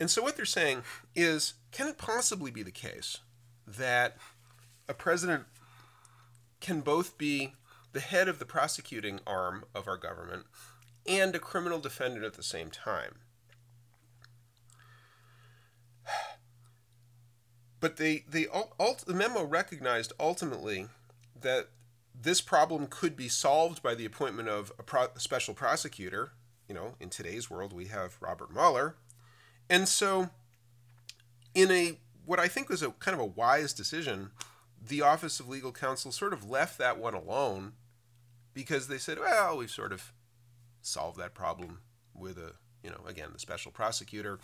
And 0.00 0.10
so 0.10 0.22
what 0.22 0.36
they're 0.36 0.44
saying 0.44 0.82
is 1.14 1.54
can 1.72 1.88
it 1.88 1.98
possibly 1.98 2.50
be 2.50 2.62
the 2.62 2.70
case 2.70 3.18
that 3.66 4.16
a 4.88 4.94
president 4.94 5.44
can 6.60 6.80
both 6.80 7.16
be 7.16 7.54
the 7.92 8.00
head 8.00 8.28
of 8.28 8.38
the 8.38 8.44
prosecuting 8.44 9.20
arm 9.26 9.64
of 9.74 9.88
our 9.88 9.96
government 9.96 10.46
and 11.06 11.34
a 11.34 11.40
criminal 11.40 11.78
defendant 11.78 12.24
at 12.24 12.34
the 12.34 12.42
same 12.42 12.70
time? 12.70 13.16
But 17.80 17.96
they, 17.96 18.24
they 18.28 18.46
ult, 18.46 19.06
the 19.06 19.14
memo 19.14 19.42
recognized 19.42 20.12
ultimately 20.20 20.88
that 21.40 21.70
this 22.14 22.42
problem 22.42 22.86
could 22.86 23.16
be 23.16 23.28
solved 23.28 23.82
by 23.82 23.94
the 23.94 24.04
appointment 24.04 24.48
of 24.48 24.70
a, 24.78 24.82
pro, 24.82 25.06
a 25.16 25.20
special 25.20 25.54
prosecutor. 25.54 26.32
You 26.70 26.76
know, 26.76 26.94
in 27.00 27.10
today's 27.10 27.50
world, 27.50 27.72
we 27.72 27.86
have 27.86 28.16
Robert 28.20 28.54
Mueller. 28.54 28.94
And 29.68 29.88
so, 29.88 30.30
in 31.52 31.68
a 31.68 31.98
what 32.24 32.38
I 32.38 32.46
think 32.46 32.68
was 32.68 32.80
a 32.80 32.90
kind 32.90 33.12
of 33.12 33.20
a 33.20 33.24
wise 33.24 33.72
decision, 33.72 34.30
the 34.80 35.02
Office 35.02 35.40
of 35.40 35.48
Legal 35.48 35.72
Counsel 35.72 36.12
sort 36.12 36.32
of 36.32 36.48
left 36.48 36.78
that 36.78 36.96
one 36.96 37.12
alone 37.12 37.72
because 38.54 38.86
they 38.86 38.98
said, 38.98 39.18
well, 39.18 39.56
we've 39.56 39.68
sort 39.68 39.92
of 39.92 40.12
solved 40.80 41.18
that 41.18 41.34
problem 41.34 41.80
with 42.14 42.38
a, 42.38 42.52
you 42.84 42.90
know, 42.90 43.00
again, 43.04 43.30
the 43.32 43.40
special 43.40 43.72
prosecutor. 43.72 44.38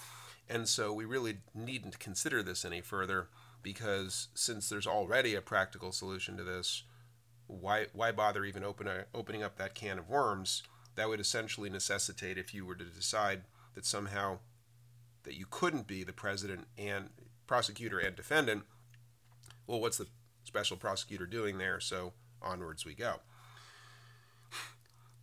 And 0.49 0.66
so 0.66 0.92
we 0.92 1.04
really 1.04 1.38
needn't 1.54 2.00
consider 2.00 2.42
this 2.42 2.64
any 2.64 2.80
further 2.80 3.28
because 3.62 4.26
since 4.35 4.68
there's 4.68 4.88
already 4.88 5.37
a 5.37 5.40
practical 5.40 5.92
solution 5.92 6.37
to 6.38 6.42
this, 6.42 6.83
why 7.47 7.87
why 7.92 8.11
bother 8.11 8.45
even 8.45 8.64
open 8.64 8.88
a, 8.88 9.04
opening 9.14 9.45
up 9.45 9.59
that 9.59 9.76
can 9.76 10.00
of 10.00 10.09
worms? 10.09 10.64
That 10.97 11.09
would 11.09 11.21
essentially 11.21 11.71
necessitate 11.71 12.38
if 12.38 12.53
you 12.53 12.67
were 12.67 12.75
to 12.75 12.85
decide 12.85 13.43
that 13.75 13.87
somehow 13.87 14.38
that 15.23 15.35
you 15.35 15.47
couldn't 15.49 15.87
be 15.87 16.03
the 16.03 16.12
president 16.12 16.67
and 16.79 17.11
prosecutor 17.47 17.99
and 17.99 18.17
defendant. 18.17 18.65
Well, 19.67 19.81
what's 19.81 19.99
the 19.99 20.07
special 20.45 20.76
prosecutor 20.76 21.26
doing 21.26 21.59
there? 21.59 21.81
So 21.81 22.12
onwards 22.43 22.85
we 22.85 22.95
go. 22.95 23.17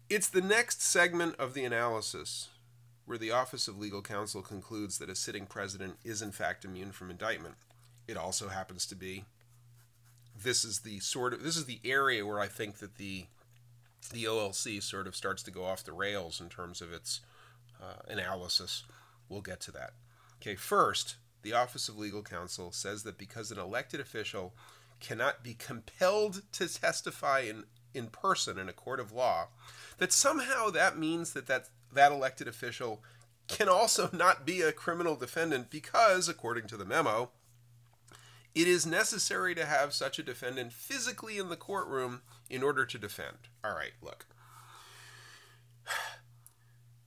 It's 0.09 0.27
the 0.27 0.41
next 0.41 0.81
segment 0.81 1.35
of 1.37 1.53
the 1.53 1.65
analysis 1.65 2.49
where 3.05 3.17
the 3.17 3.31
Office 3.31 3.67
of 3.67 3.77
Legal 3.77 4.01
Counsel 4.01 4.41
concludes 4.41 4.97
that 4.97 5.09
a 5.09 5.15
sitting 5.15 5.45
president 5.45 5.97
is 6.03 6.21
in 6.21 6.31
fact 6.31 6.63
immune 6.63 6.91
from 6.91 7.09
indictment. 7.09 7.55
It 8.07 8.17
also 8.17 8.49
happens 8.49 8.85
to 8.87 8.95
be 8.95 9.25
this 10.41 10.65
is 10.65 10.79
the 10.79 10.99
sort 10.99 11.33
of 11.33 11.43
this 11.43 11.57
is 11.57 11.65
the 11.65 11.79
area 11.83 12.25
where 12.25 12.39
I 12.39 12.47
think 12.47 12.77
that 12.77 12.97
the 12.97 13.25
the 14.09 14.25
OLC 14.25 14.81
sort 14.81 15.07
of 15.07 15.15
starts 15.15 15.43
to 15.43 15.51
go 15.51 15.65
off 15.65 15.83
the 15.83 15.93
rails 15.93 16.41
in 16.41 16.49
terms 16.49 16.81
of 16.81 16.91
its 16.91 17.21
uh, 17.81 18.01
analysis. 18.07 18.83
We'll 19.29 19.41
get 19.41 19.59
to 19.61 19.71
that. 19.71 19.91
Okay, 20.41 20.55
first, 20.55 21.15
the 21.41 21.53
Office 21.53 21.89
of 21.89 21.97
Legal 21.97 22.21
Counsel 22.21 22.71
says 22.71 23.03
that 23.03 23.17
because 23.17 23.51
an 23.51 23.59
elected 23.59 23.99
official 23.99 24.53
cannot 24.99 25.43
be 25.43 25.53
compelled 25.53 26.41
to 26.53 26.73
testify 26.73 27.41
in, 27.41 27.65
in 27.93 28.07
person 28.07 28.57
in 28.57 28.69
a 28.69 28.73
court 28.73 28.99
of 28.99 29.11
law, 29.11 29.47
that 29.97 30.11
somehow 30.11 30.69
that 30.69 30.97
means 30.97 31.33
that 31.33 31.47
that 31.47 31.69
that 31.91 32.11
elected 32.11 32.47
official 32.47 33.03
can 33.47 33.69
also 33.69 34.09
not 34.13 34.45
be 34.45 34.61
a 34.61 34.71
criminal 34.71 35.15
defendant 35.15 35.69
because, 35.69 36.27
according 36.27 36.67
to 36.67 36.77
the 36.77 36.85
memo, 36.85 37.29
it 38.55 38.67
is 38.67 38.85
necessary 38.85 39.55
to 39.55 39.65
have 39.65 39.93
such 39.93 40.19
a 40.19 40.23
defendant 40.23 40.73
physically 40.73 41.37
in 41.37 41.49
the 41.49 41.55
courtroom 41.55 42.21
in 42.53 42.61
order 42.61 42.85
to 42.85 42.99
defend. 42.99 43.49
All 43.63 43.73
right, 43.73 43.93
look. 44.01 44.25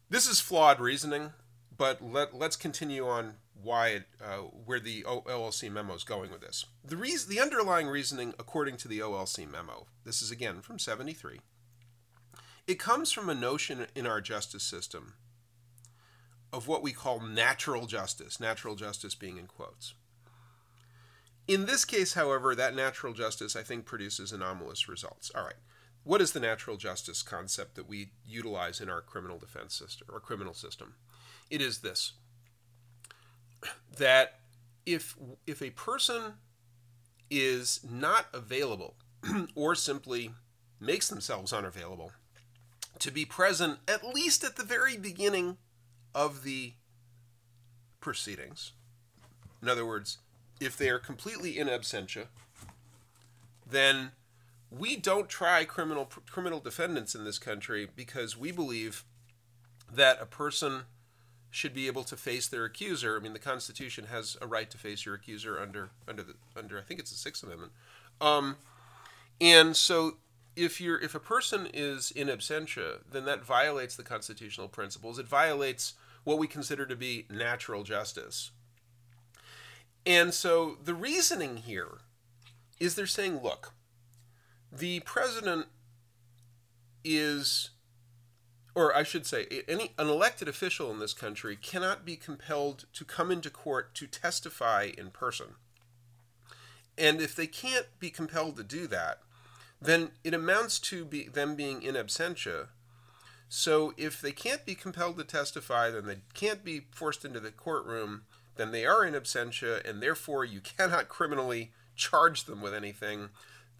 This 0.09 0.29
is 0.29 0.38
flawed 0.38 0.79
reasoning, 0.79 1.33
but 1.76 2.00
let, 2.00 2.33
let's 2.33 2.55
continue 2.55 3.09
on 3.09 3.38
why 3.61 3.88
it, 3.88 4.05
uh, 4.25 4.37
where 4.37 4.79
the 4.79 5.03
OLC 5.03 5.69
memo 5.69 5.95
is 5.95 6.05
going 6.05 6.31
with 6.31 6.43
this. 6.43 6.65
The 6.85 6.97
reason, 6.97 7.29
the 7.29 7.41
underlying 7.41 7.88
reasoning, 7.88 8.33
according 8.38 8.76
to 8.76 8.88
the 8.88 9.00
OLC 9.00 9.50
memo, 9.50 9.87
this 10.05 10.23
is 10.23 10.31
again 10.31 10.61
from 10.61 10.79
73, 10.79 11.41
it 12.69 12.79
comes 12.79 13.11
from 13.11 13.29
a 13.29 13.35
notion 13.35 13.88
in 13.97 14.07
our 14.07 14.21
justice 14.21 14.62
system 14.62 15.15
of 16.53 16.69
what 16.69 16.85
we 16.85 16.93
call 16.93 17.19
natural 17.19 17.87
justice, 17.87 18.38
natural 18.38 18.76
justice 18.76 19.17
being 19.17 19.38
in 19.38 19.49
quotes. 19.49 19.95
In 21.49 21.67
this 21.67 21.85
case, 21.85 22.15
however, 22.15 22.55
that 22.55 22.75
natural 22.75 23.12
justice, 23.12 23.55
I 23.55 23.62
think, 23.62 23.85
produces 23.85 24.33
anomalous 24.33 24.88
results. 24.88 25.31
All 25.35 25.45
right. 25.45 25.55
What 26.03 26.21
is 26.21 26.33
the 26.33 26.41
natural 26.41 26.76
justice 26.76 27.23
concept 27.23 27.75
that 27.75 27.88
we 27.88 28.11
utilize 28.25 28.81
in 28.81 28.88
our 28.88 29.00
criminal 29.00 29.38
defense 29.38 29.75
system 29.75 30.09
or 30.12 30.21
criminal 30.21 30.55
system? 30.55 30.95
It 31.50 31.61
is 31.61 31.79
this 31.79 32.12
that 33.99 34.41
if 34.85 35.17
if 35.47 35.62
a 35.62 35.71
person 35.71 36.35
is 37.31 37.81
not 37.88 38.26
available 38.33 38.95
or 39.55 39.75
simply 39.75 40.31
makes 40.79 41.09
themselves 41.09 41.53
unavailable 41.53 42.12
to 42.99 43.11
be 43.11 43.25
present 43.25 43.79
at 43.88 44.05
least 44.05 44.45
at 44.45 44.57
the 44.57 44.65
very 44.65 44.97
beginning 44.97 45.57
of 46.15 46.45
the 46.45 46.75
proceedings. 48.00 48.73
In 49.61 49.69
other 49.69 49.85
words, 49.85 50.19
if 50.61 50.77
they 50.77 50.89
are 50.89 50.99
completely 50.99 51.59
in 51.59 51.69
absentia, 51.69 52.27
then 53.69 54.13
we 54.71 54.97
don't 54.97 55.29
try 55.29 55.65
criminal 55.65 56.09
criminal 56.31 56.61
defendants 56.61 57.15
in 57.15 57.25
this 57.25 57.39
country 57.39 57.89
because 57.95 58.37
we 58.37 58.51
believe 58.51 59.05
that 59.93 60.21
a 60.21 60.27
person 60.27 60.83
should 61.51 61.73
be 61.73 61.87
able 61.87 62.05
to 62.05 62.17
face 62.17 62.49
their 62.49 62.65
accuser. 62.65 63.17
I 63.17 63.21
mean, 63.21 63.33
the 63.33 63.39
Constitution 63.39 64.07
has 64.07 64.37
a 64.41 64.47
right 64.47 64.71
to 64.71 64.79
face 64.79 65.07
your 65.07 65.15
accuser 65.15 65.59
under 65.59 65.91
under 66.07 66.23
the 66.23 66.35
under 66.57 66.79
I 66.79 66.83
think 66.83 67.01
it's 67.01 67.11
the 67.11 67.17
Sixth 67.17 67.43
Amendment, 67.43 67.73
um, 68.21 68.57
and 69.41 69.77
so 69.77 70.17
if 70.57 70.81
you're 70.81 71.01
if 71.01 71.15
a 71.15 71.21
person 71.21 71.69
is 71.73 72.11
in 72.11 72.29
absentia, 72.29 73.01
then 73.11 73.25
that 73.27 73.45
violates 73.45 73.97
the 73.97 74.03
constitutional 74.03 74.69
principles. 74.69 75.19
It 75.19 75.29
violates 75.29 75.95
what 76.25 76.39
we 76.39 76.49
consider 76.49 76.87
to 76.87 76.97
be 76.97 77.27
natural 77.31 77.85
justice. 77.85 78.51
And 80.07 80.33
so 80.33 80.79
the 80.83 80.95
reasoning 80.95 81.59
here 81.59 81.99
is 82.79 82.95
they're 82.95 83.07
saying, 83.07 83.43
look, 83.43 83.75
the 84.73 85.01
president 85.01 85.67
is 87.05 87.71
or 88.77 88.95
I 88.95 89.05
should 89.05 89.25
say, 89.25 89.47
any 89.67 89.93
an 89.99 90.09
elected 90.09 90.49
official 90.49 90.91
in 90.91 90.99
this 90.99 91.15
country 91.15 91.57
cannot 91.57 92.05
be 92.05 92.15
compelled 92.15 92.85
to 92.93 93.07
come 93.07 93.31
into 93.31 93.49
court 93.49 93.95
to 93.95 94.07
testify 94.07 94.91
in 94.99 95.11
person. 95.11 95.55
And 96.99 97.23
if 97.23 97.35
they 97.35 97.47
can't 97.47 97.87
be 97.99 98.11
compelled 98.11 98.59
to 98.59 98.63
do 98.63 98.87
that, 98.89 99.21
then 99.81 100.11
it 100.23 100.35
amounts 100.35 100.79
to 100.81 101.07
be, 101.07 101.27
them 101.27 101.57
being 101.57 101.83
in 101.83 101.95
absentia. 101.95 102.69
So 103.49 103.95
if 103.97 104.21
they 104.21 104.33
can't 104.33 104.67
be 104.67 104.75
compelled 104.75 105.17
to 105.17 105.25
testify, 105.25 105.91
then 105.91 106.05
they 106.05 106.19
can't 106.35 106.63
be 106.63 106.83
forced 106.91 107.25
into 107.25 107.41
the 107.41 107.53
courtroom, 107.53 108.25
then 108.57 108.73
they 108.73 108.87
are 108.87 109.05
in 109.05 109.15
absentia, 109.15 109.89
and 109.89 110.03
therefore 110.03 110.45
you 110.45 110.61
cannot 110.61 111.09
criminally 111.09 111.73
charge 111.95 112.45
them 112.45 112.61
with 112.61 112.75
anything. 112.75 113.31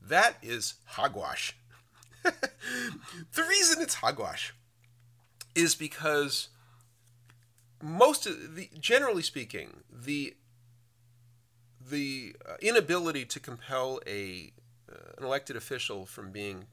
That 0.03 0.37
is 0.43 0.75
hogwash. 0.85 1.57
the 2.23 3.43
reason 3.49 3.83
it's 3.83 3.95
hogwash 3.95 4.55
is 5.55 5.75
because 5.75 6.49
most 7.83 8.27
of 8.27 8.57
the 8.57 8.69
generally 8.79 9.23
speaking 9.23 9.83
the 9.91 10.35
the 11.89 12.35
inability 12.61 13.25
to 13.25 13.39
compel 13.39 14.01
a 14.07 14.53
uh, 14.91 15.13
an 15.19 15.25
elected 15.25 15.57
official 15.57 16.07
from 16.07 16.31
being 16.33 16.67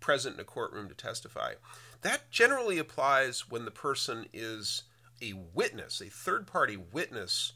present 0.00 0.34
in 0.34 0.40
a 0.40 0.44
courtroom 0.44 0.88
to 0.88 0.94
testify. 0.94 1.54
That 2.02 2.30
generally 2.30 2.78
applies 2.78 3.50
when 3.50 3.64
the 3.64 3.70
person 3.70 4.26
is 4.32 4.82
a 5.22 5.32
witness, 5.32 6.00
a 6.00 6.06
third 6.10 6.46
party 6.46 6.76
witness 6.76 7.52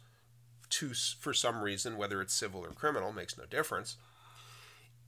to 0.71 0.93
for 0.95 1.35
some 1.35 1.63
reason 1.63 1.97
whether 1.97 2.21
it's 2.23 2.33
civil 2.33 2.65
or 2.65 2.71
criminal 2.71 3.13
makes 3.13 3.37
no 3.37 3.45
difference. 3.45 3.97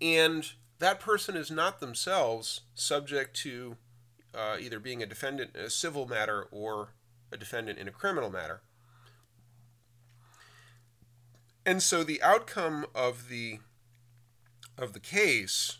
And 0.00 0.50
that 0.78 1.00
person 1.00 1.37
is 1.37 1.50
not 1.50 1.80
themselves 1.80 2.62
subject 2.75 3.37
to 3.37 3.76
uh, 4.35 4.56
either 4.61 4.80
being 4.80 5.02
a 5.02 5.06
defendant 5.06 5.52
in 5.54 5.62
a 5.62 5.71
civil 5.71 6.06
matter 6.06 6.49
or 6.50 6.94
a 7.30 7.37
defendant 7.37 7.78
in 7.78 7.88
a 7.88 7.92
criminal 7.92 8.30
matter. 8.30 8.62
And 11.64 11.82
so 11.82 12.02
the 12.02 12.21
outcome 12.23 12.87
of 12.94 13.28
the 13.28 13.61
of 14.76 14.94
the 14.94 15.00
case 15.00 15.78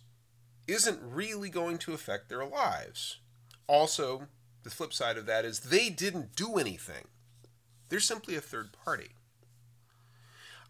isn't 0.69 1.01
really 1.03 1.49
going 1.49 1.79
to 1.79 1.93
affect 1.93 2.29
their 2.29 2.45
lives. 2.45 3.19
Also, 3.67 4.29
the 4.63 4.71
flip 4.71 4.93
side 4.93 5.17
of 5.17 5.27
that 5.27 5.45
is 5.45 5.61
they 5.61 5.89
didn't 5.91 6.37
do 6.37 6.57
anything. 6.57 7.09
They're 7.89 8.01
simply 8.01 8.37
a 8.37 8.41
third 8.41 8.71
party. 8.85 9.11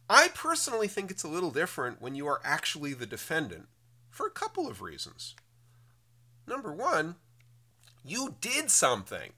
I 0.09 0.29
personally 0.29 0.89
think 0.89 1.11
it's 1.11 1.23
a 1.23 1.29
little 1.29 1.51
different 1.51 2.03
when 2.03 2.15
you 2.15 2.27
are 2.27 2.41
actually 2.45 2.95
the 2.95 3.07
defendant 3.07 3.69
for 4.11 4.27
a 4.27 4.31
couple 4.31 4.69
of 4.69 4.83
reasons. 4.83 5.35
Number 6.47 6.73
one, 6.73 7.17
you 8.05 8.35
did 8.41 8.71
something. 8.71 9.33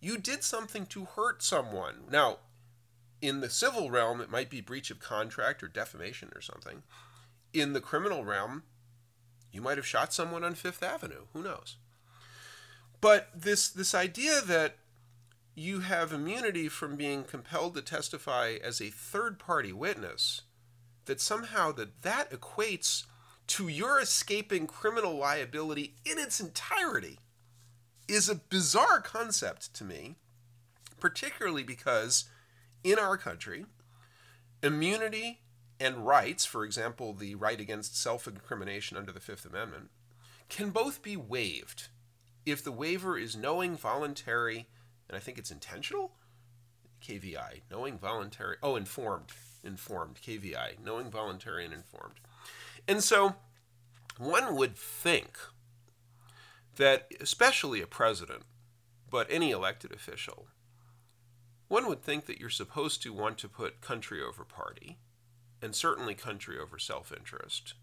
You 0.00 0.16
did 0.16 0.42
something 0.42 0.86
to 0.86 1.04
hurt 1.04 1.42
someone. 1.42 2.04
Now, 2.10 2.38
in 3.20 3.40
the 3.40 3.50
civil 3.50 3.90
realm, 3.90 4.20
it 4.20 4.30
might 4.30 4.48
be 4.48 4.62
breach 4.62 4.90
of 4.90 4.98
contract 4.98 5.62
or 5.62 5.68
defamation 5.68 6.30
or 6.34 6.40
something. 6.40 6.82
In 7.52 7.74
the 7.74 7.80
criminal 7.80 8.24
realm, 8.24 8.62
you 9.52 9.60
might 9.60 9.76
have 9.76 9.86
shot 9.86 10.14
someone 10.14 10.42
on 10.42 10.54
Fifth 10.54 10.82
Avenue. 10.82 11.26
Who 11.34 11.42
knows? 11.42 11.76
But 13.00 13.28
this 13.34 13.68
this 13.68 13.94
idea 13.94 14.40
that 14.42 14.76
you 15.54 15.80
have 15.80 16.12
immunity 16.12 16.68
from 16.68 16.96
being 16.96 17.24
compelled 17.24 17.74
to 17.74 17.82
testify 17.82 18.56
as 18.62 18.80
a 18.80 18.90
third 18.90 19.38
party 19.38 19.72
witness, 19.72 20.42
that 21.06 21.20
somehow 21.20 21.72
that 21.72 22.02
that 22.02 22.30
equates 22.30 23.04
to 23.48 23.68
your 23.68 24.00
escaping 24.00 24.66
criminal 24.66 25.14
liability 25.16 25.96
in 26.04 26.18
its 26.18 26.40
entirety 26.40 27.18
is 28.06 28.28
a 28.28 28.34
bizarre 28.34 29.00
concept 29.00 29.74
to 29.74 29.84
me, 29.84 30.16
particularly 30.98 31.62
because 31.62 32.26
in 32.84 32.98
our 32.98 33.16
country, 33.16 33.66
immunity 34.62 35.40
and 35.78 36.06
rights, 36.06 36.44
for 36.44 36.64
example, 36.64 37.12
the 37.12 37.34
right 37.34 37.60
against 37.60 38.00
self 38.00 38.28
incrimination 38.28 38.96
under 38.96 39.10
the 39.10 39.20
Fifth 39.20 39.46
Amendment, 39.46 39.90
can 40.48 40.70
both 40.70 41.02
be 41.02 41.16
waived 41.16 41.88
if 42.50 42.62
the 42.64 42.72
waiver 42.72 43.18
is 43.18 43.36
knowing, 43.36 43.76
voluntary, 43.76 44.68
and 45.08 45.16
I 45.16 45.20
think 45.20 45.38
it's 45.38 45.50
intentional. 45.50 46.12
KVI, 47.02 47.62
knowing, 47.70 47.98
voluntary, 47.98 48.56
oh, 48.62 48.76
informed, 48.76 49.32
informed, 49.64 50.20
KVI, 50.24 50.84
knowing, 50.84 51.10
voluntary, 51.10 51.64
and 51.64 51.72
informed. 51.72 52.20
And 52.86 53.02
so 53.02 53.36
one 54.18 54.54
would 54.54 54.76
think 54.76 55.38
that, 56.76 57.10
especially 57.20 57.80
a 57.80 57.86
president, 57.86 58.42
but 59.08 59.26
any 59.30 59.50
elected 59.50 59.92
official, 59.92 60.46
one 61.68 61.86
would 61.86 62.02
think 62.02 62.26
that 62.26 62.38
you're 62.38 62.50
supposed 62.50 63.02
to 63.02 63.12
want 63.12 63.38
to 63.38 63.48
put 63.48 63.80
country 63.80 64.22
over 64.22 64.44
party, 64.44 64.98
and 65.62 65.74
certainly 65.74 66.14
country 66.14 66.58
over 66.58 66.78
self 66.78 67.12
interest. 67.12 67.74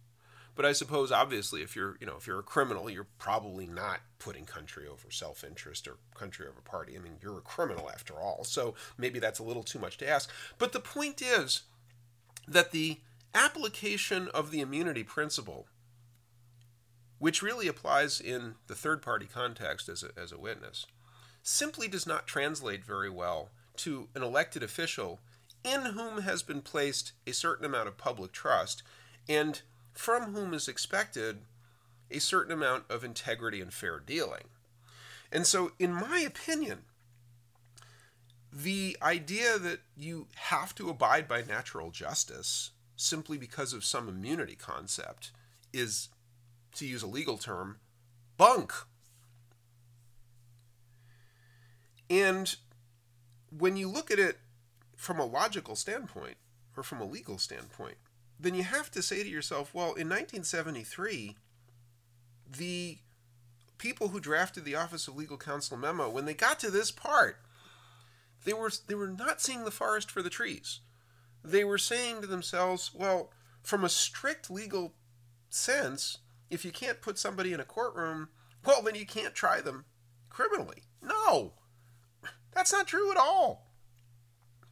But 0.57 0.65
I 0.65 0.73
suppose, 0.73 1.11
obviously, 1.11 1.61
if 1.61 1.75
you're, 1.75 1.97
you 2.01 2.07
know, 2.07 2.15
if 2.17 2.25
you're 2.25 2.39
a 2.39 2.43
criminal, 2.43 2.89
you're 2.89 3.05
probably 3.19 3.67
not 3.67 3.99
putting 4.17 4.43
country 4.45 4.87
over 4.87 5.11
self-interest 5.11 5.87
or 5.87 5.97
country 6.15 6.47
over 6.47 6.61
party. 6.61 6.95
I 6.97 6.99
mean, 6.99 7.17
you're 7.21 7.37
a 7.37 7.41
criminal 7.41 7.91
after 7.91 8.15
all, 8.15 8.43
so 8.43 8.73
maybe 8.97 9.19
that's 9.19 9.37
a 9.37 9.43
little 9.43 9.61
too 9.61 9.77
much 9.77 9.99
to 9.99 10.09
ask. 10.09 10.31
But 10.57 10.71
the 10.71 10.79
point 10.79 11.21
is 11.21 11.61
that 12.47 12.71
the 12.71 12.97
application 13.35 14.29
of 14.29 14.49
the 14.49 14.59
immunity 14.61 15.03
principle, 15.03 15.67
which 17.19 17.43
really 17.43 17.67
applies 17.67 18.19
in 18.19 18.55
the 18.65 18.73
third-party 18.73 19.27
context 19.31 19.87
as 19.87 20.01
a, 20.01 20.09
as 20.19 20.31
a 20.31 20.39
witness, 20.39 20.87
simply 21.43 21.87
does 21.87 22.07
not 22.07 22.25
translate 22.25 22.83
very 22.83 23.11
well 23.11 23.49
to 23.75 24.09
an 24.15 24.23
elected 24.23 24.63
official 24.63 25.19
in 25.63 25.81
whom 25.81 26.23
has 26.23 26.41
been 26.41 26.61
placed 26.61 27.11
a 27.27 27.31
certain 27.31 27.65
amount 27.65 27.87
of 27.87 27.97
public 27.99 28.31
trust 28.31 28.81
and 29.29 29.61
from 29.98 30.34
whom 30.34 30.54
is 30.54 30.68
expected 30.68 31.39
a 32.12 32.20
certain 32.20 32.54
amount 32.54 32.84
of 32.89 33.04
integrity 33.04 33.60
and 33.60 33.74
fair 33.74 34.00
dealing. 34.00 34.44
And 35.32 35.46
so, 35.46 35.72
in 35.80 35.92
my 35.92 36.20
opinion, 36.20 36.83
the 38.53 38.96
idea 39.01 39.57
that 39.57 39.79
you 39.98 40.27
have 40.36 40.74
to 40.75 40.90
abide 40.90 41.27
by 41.27 41.42
natural 41.42 41.92
justice 41.92 42.72
simply 42.96 43.38
because 43.38 43.74
of 43.74 43.83
some 43.83 44.07
immunity 44.07 44.55
concept 44.55 45.31
is, 45.74 46.10
to 46.75 46.86
use 46.86 47.03
a 47.03 47.07
legal 47.07 47.38
term, 47.38 47.77
bunk. 48.38 48.72
And 52.10 52.55
when 53.55 53.75
you 53.75 53.90
look 53.90 54.12
at 54.12 54.20
it 54.20 54.38
from 54.96 55.20
a 55.20 55.25
logical 55.25 55.75
standpoint 55.75 56.38
or 56.75 56.83
from 56.83 57.01
a 57.01 57.05
legal 57.05 57.38
standpoint, 57.38 57.98
then 58.39 58.55
you 58.55 58.63
have 58.63 58.91
to 58.91 59.01
say 59.01 59.23
to 59.23 59.29
yourself, 59.29 59.73
well, 59.73 59.87
in 59.87 60.09
1973, 60.09 61.35
the 62.57 62.97
people 63.77 64.09
who 64.09 64.19
drafted 64.19 64.63
the 64.63 64.75
Office 64.75 65.07
of 65.07 65.15
Legal 65.15 65.37
Counsel 65.37 65.77
memo, 65.77 66.09
when 66.09 66.25
they 66.25 66.33
got 66.33 66.59
to 66.59 66.71
this 66.71 66.91
part, 66.91 67.37
they 68.45 68.53
were 68.53 68.71
they 68.87 68.95
were 68.95 69.09
not 69.09 69.41
seeing 69.41 69.65
the 69.65 69.71
forest 69.71 70.11
for 70.11 70.21
the 70.21 70.29
trees. 70.29 70.79
They 71.43 71.63
were 71.63 71.77
saying 71.77 72.21
to 72.21 72.27
themselves, 72.27 72.91
well, 72.93 73.31
from 73.63 73.83
a 73.83 73.89
strict 73.89 74.50
legal 74.50 74.93
sense, 75.50 76.19
if 76.50 76.63
you 76.63 76.71
can't 76.71 77.01
put 77.01 77.17
somebody 77.17 77.53
in 77.53 77.59
a 77.59 77.65
courtroom, 77.65 78.29
well, 78.65 78.81
then 78.81 78.95
you 78.95 79.05
can't 79.05 79.33
try 79.33 79.61
them 79.61 79.85
criminally. 80.29 80.83
No, 81.01 81.53
that's 82.53 82.71
not 82.71 82.87
true 82.87 83.11
at 83.11 83.17
all 83.17 83.67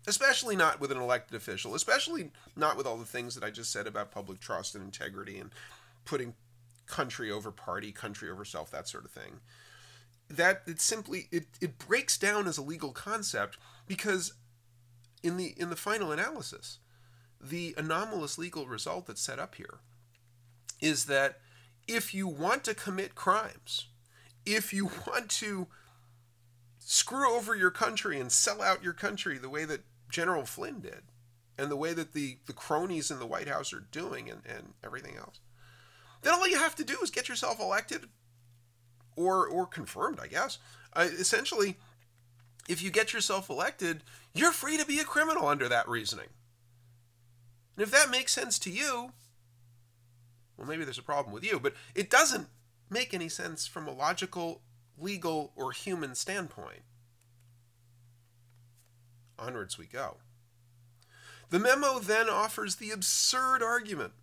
especially 0.08 0.56
not 0.56 0.80
with 0.80 0.91
an 0.91 0.98
elected 0.98 1.36
official, 1.36 1.76
especially 1.76 2.32
not 2.56 2.78
with 2.78 2.86
all 2.86 2.98
the 2.98 3.06
things 3.06 3.36
that 3.36 3.44
I 3.44 3.50
just 3.50 3.72
said 3.72 3.88
about 3.88 4.12
public 4.12 4.39
trust 4.39 4.76
and 4.76 4.84
integrity 4.84 5.38
and 5.38 5.52
putting 6.06 6.34
country 6.88 7.32
over 7.32 7.52
party, 7.52 7.91
country 7.91 8.30
over 8.30 8.46
self, 8.46 8.72
that 8.72 8.88
sort 8.88 9.06
of 9.06 9.12
thing. 9.12 9.39
That 10.30 10.62
it 10.65 10.82
simply 10.82 11.28
it, 11.32 11.46
it 11.62 11.78
breaks 11.78 12.18
down 12.18 12.48
as 12.48 12.58
a 12.58 12.63
legal 12.63 12.91
concept 12.91 13.58
because 13.88 14.34
in 15.22 15.38
the 15.38 15.54
in 15.58 15.70
the 15.70 15.76
final 15.76 16.12
analysis, 16.12 16.80
the 17.39 17.76
anomalous 17.78 18.38
legal 18.38 18.65
result 18.68 19.08
that's 19.08 19.22
set 19.22 19.39
up 19.39 19.56
here 19.56 19.80
is 20.82 21.06
that 21.06 21.39
if 21.88 22.13
you 22.13 22.28
want 22.28 22.63
to 22.63 22.74
commit 22.74 23.15
crimes, 23.15 23.88
if 24.46 24.74
you 24.74 24.86
want 25.08 25.30
to 25.30 25.68
screw 26.80 27.36
over 27.36 27.56
your 27.56 27.72
country 27.72 28.20
and 28.20 28.32
sell 28.32 28.62
out 28.62 28.84
your 28.84 28.94
country 28.94 29.38
the 29.38 29.50
way 29.50 29.65
that 29.65 29.82
General 30.10 30.46
Flynn 30.46 30.80
did 30.80 31.04
and 31.58 31.72
the 31.72 31.76
way 31.76 31.94
that 31.94 32.13
the, 32.13 32.38
the 32.46 32.54
cronies 32.54 33.12
in 33.12 33.20
the 33.20 33.26
White 33.26 33.48
House 33.48 33.74
are 33.74 33.86
doing 33.91 34.30
and, 34.30 34.41
and 34.46 34.74
everything 34.84 35.15
else, 35.18 35.39
then 36.22 36.34
all 36.34 36.48
you 36.48 36.58
have 36.58 36.76
to 36.76 36.84
do 36.84 36.98
is 37.02 37.12
get 37.12 37.30
yourself 37.30 37.60
elected 37.60 38.06
or, 39.15 39.48
or 39.48 39.65
confirmed, 39.65 40.20
I 40.22 40.28
guess. 40.28 40.58
Uh, 40.94 41.08
essentially, 41.18 41.78
if 42.68 42.82
you 42.82 42.89
get 42.89 43.13
yourself 43.13 43.50
elected, 43.50 44.04
you're 44.34 44.52
free 44.52 44.78
to 44.78 44.86
be 44.86 45.00
a 45.00 45.06
criminal 45.06 45.48
under 45.48 45.70
that 45.70 45.88
reasoning. 45.88 46.28
And 47.78 47.84
if 47.84 47.91
that 47.91 48.10
makes 48.10 48.32
sense 48.34 48.58
to 48.60 48.72
you, 48.72 49.12
well, 50.58 50.68
maybe 50.68 50.84
there's 50.84 50.98
a 50.98 51.04
problem 51.04 51.34
with 51.34 51.46
you, 51.46 51.60
but 51.60 51.74
it 51.94 52.10
doesn't 52.10 52.48
make 52.89 53.13
any 53.13 53.30
sense 53.30 53.68
from 53.68 53.88
a 53.88 53.94
logical, 53.94 54.62
legal, 54.98 55.52
or 55.56 55.72
human 55.72 56.15
standpoint. 56.15 56.82
Onwards 59.38 59.78
we 59.78 59.86
go. 59.86 60.17
The 61.50 61.60
memo 61.60 62.00
then 62.00 62.30
offers 62.30 62.76
the 62.76 62.91
absurd 62.91 63.62
argument 63.62 64.13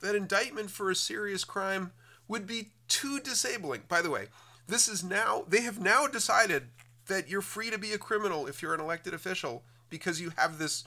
that 0.00 0.14
indictment 0.14 0.70
for 0.70 0.90
a 0.90 0.94
serious 0.94 1.44
crime 1.44 1.92
would 2.28 2.46
be 2.46 2.70
too 2.88 3.20
disabling. 3.20 3.82
By 3.88 4.02
the 4.02 4.10
way, 4.10 4.26
this 4.66 4.88
is 4.88 5.04
now, 5.04 5.44
they 5.48 5.62
have 5.62 5.80
now 5.80 6.06
decided 6.06 6.64
that 7.06 7.28
you're 7.28 7.42
free 7.42 7.70
to 7.70 7.78
be 7.78 7.92
a 7.92 7.98
criminal 7.98 8.46
if 8.46 8.62
you're 8.62 8.74
an 8.74 8.80
elected 8.80 9.14
official 9.14 9.62
because 9.90 10.20
you 10.20 10.32
have 10.36 10.58
this 10.58 10.84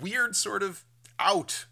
weird 0.00 0.36
sort 0.36 0.62
of 0.62 0.84
out. 1.18 1.66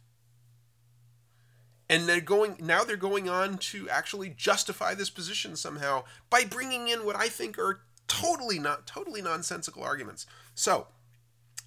And 1.88 2.08
they're 2.08 2.20
going 2.20 2.56
now 2.60 2.82
they're 2.82 2.96
going 2.96 3.28
on 3.28 3.58
to 3.58 3.88
actually 3.88 4.30
justify 4.30 4.94
this 4.94 5.08
position 5.08 5.54
somehow 5.54 6.02
by 6.28 6.44
bringing 6.44 6.88
in 6.88 7.06
what 7.06 7.14
I 7.14 7.28
think 7.28 7.58
are 7.58 7.82
totally 8.08 8.58
not 8.58 8.86
totally 8.86 9.22
nonsensical 9.22 9.82
arguments. 9.82 10.26
So, 10.54 10.88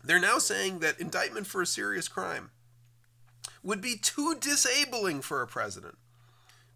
they're 0.04 0.20
now 0.20 0.40
saying 0.40 0.80
that 0.80 1.00
indictment 1.00 1.48
for 1.48 1.62
a 1.62 1.66
serious 1.66 2.08
crime 2.08 2.52
would 3.64 3.82
be 3.82 3.98
too 3.98 4.36
disabling 4.40 5.22
for 5.22 5.42
a 5.42 5.48
president 5.48 5.98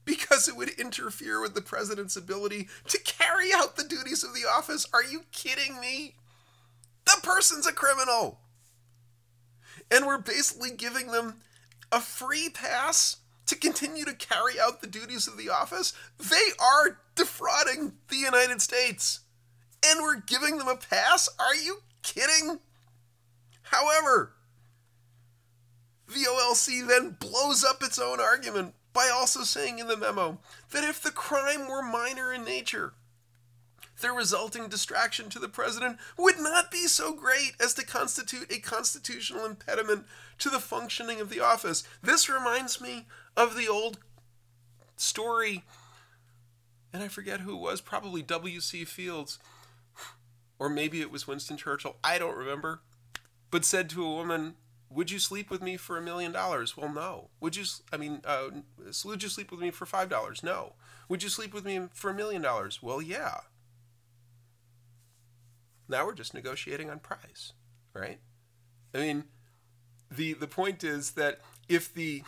because 0.06 0.48
it 0.48 0.58
would 0.58 0.70
interfere 0.70 1.40
with 1.42 1.54
the 1.54 1.62
president's 1.62 2.18
ability 2.18 2.68
to 2.90 3.00
carry 3.00 3.50
out 3.54 3.76
the 3.76 3.84
duties 3.84 4.24
of 4.24 4.34
the 4.34 4.46
office. 4.48 4.86
Are 4.94 5.04
you 5.04 5.24
kidding 5.32 5.80
me? 5.80 6.16
The 7.06 7.20
person's 7.24 7.68
a 7.68 7.72
criminal. 7.72 8.40
And 9.90 10.06
we're 10.06 10.18
basically 10.18 10.72
giving 10.72 11.08
them 11.08 11.36
a 11.92 12.02
free 12.02 12.50
pass 12.50 13.18
to 13.46 13.56
continue 13.56 14.06
to 14.06 14.14
carry 14.14 14.60
out 14.60 14.82
the 14.82 14.88
duties 14.88 15.28
of 15.28 15.38
the 15.38 15.50
office. 15.50 15.94
They 16.18 16.52
are 16.60 17.00
defrauding 17.16 17.94
the 18.10 18.18
United 18.18 18.62
States 18.62 19.22
and 19.86 20.02
we're 20.02 20.22
giving 20.22 20.58
them 20.58 20.68
a 20.68 20.76
pass? 20.76 21.30
Are 21.40 21.56
you 21.56 21.80
kidding? 22.02 22.60
However, 23.64 24.34
the 26.08 26.28
OLC 26.30 26.88
then 26.88 27.18
blows 27.20 27.64
up 27.64 27.82
its 27.82 28.00
own 28.00 28.20
argument 28.20 28.76
by 28.94 29.10
also 29.12 29.42
saying 29.44 29.80
in 29.80 29.88
the 29.88 29.98
memo 29.98 30.40
that 30.72 30.84
if 30.84 31.02
the 31.02 31.12
crime 31.12 31.68
were 31.68 31.82
minor 31.82 32.32
in 32.32 32.44
nature, 32.46 32.94
the 34.02 34.12
resulting 34.12 34.68
distraction 34.68 35.30
to 35.30 35.40
the 35.40 35.48
president 35.48 35.98
would 36.18 36.40
not 36.40 36.70
be 36.70 36.88
so 36.88 37.14
great 37.14 37.54
as 37.60 37.74
to 37.74 37.86
constitute 37.86 38.52
a 38.52 38.60
constitutional 38.60 39.46
impediment 39.46 40.06
to 40.40 40.50
the 40.50 40.60
functioning 40.60 41.20
of 41.20 41.30
the 41.30 41.40
office. 41.40 41.84
This 42.02 42.30
reminds 42.30 42.82
me 42.82 43.08
of 43.36 43.56
the 43.56 43.68
old 43.68 44.00
story, 44.98 45.64
and 46.92 47.02
I 47.02 47.08
forget 47.08 47.40
who 47.40 47.56
it 47.56 47.62
was, 47.62 47.82
probably 47.82 48.22
W.C. 48.22 48.86
Fields, 48.86 49.40
or 50.64 50.70
maybe 50.70 51.02
it 51.02 51.12
was 51.12 51.28
Winston 51.28 51.58
Churchill, 51.58 51.98
I 52.06 52.18
don't 52.18 52.38
remember, 52.38 52.80
but 53.52 53.66
said 53.66 53.90
to 53.90 54.06
a 54.06 54.16
woman, 54.16 54.56
would 54.90 55.12
you 55.12 55.20
sleep 55.20 55.50
with 55.50 55.62
me 55.62 55.76
for 55.76 55.98
a 55.98 56.02
million 56.02 56.32
dollars? 56.32 56.78
Well, 56.78 56.88
no. 56.88 57.32
Would 57.42 57.58
you? 57.58 57.66
I 57.92 57.98
mean, 57.98 58.22
uh, 58.24 58.46
would 59.04 59.24
you 59.24 59.28
sleep 59.28 59.52
with 59.52 59.60
me 59.60 59.72
for 59.72 59.86
five 59.86 60.08
dollars? 60.08 60.42
No. 60.42 60.76
Would 61.10 61.22
you 61.22 61.28
sleep 61.28 61.54
with 61.54 61.66
me 61.66 61.90
for 61.94 62.12
a 62.12 62.14
million 62.14 62.42
dollars? 62.42 62.82
Well, 62.82 63.02
yeah. 63.02 63.40
Now 65.90 66.06
we're 66.06 66.14
just 66.14 66.34
negotiating 66.34 66.90
on 66.90 67.00
price, 67.00 67.52
right? 67.94 68.20
I 68.96 69.00
mean, 69.00 69.26
the 70.10 70.32
the 70.32 70.48
point 70.48 70.82
is 70.82 71.12
that 71.12 71.42
if 71.68 71.94
the 71.94 72.24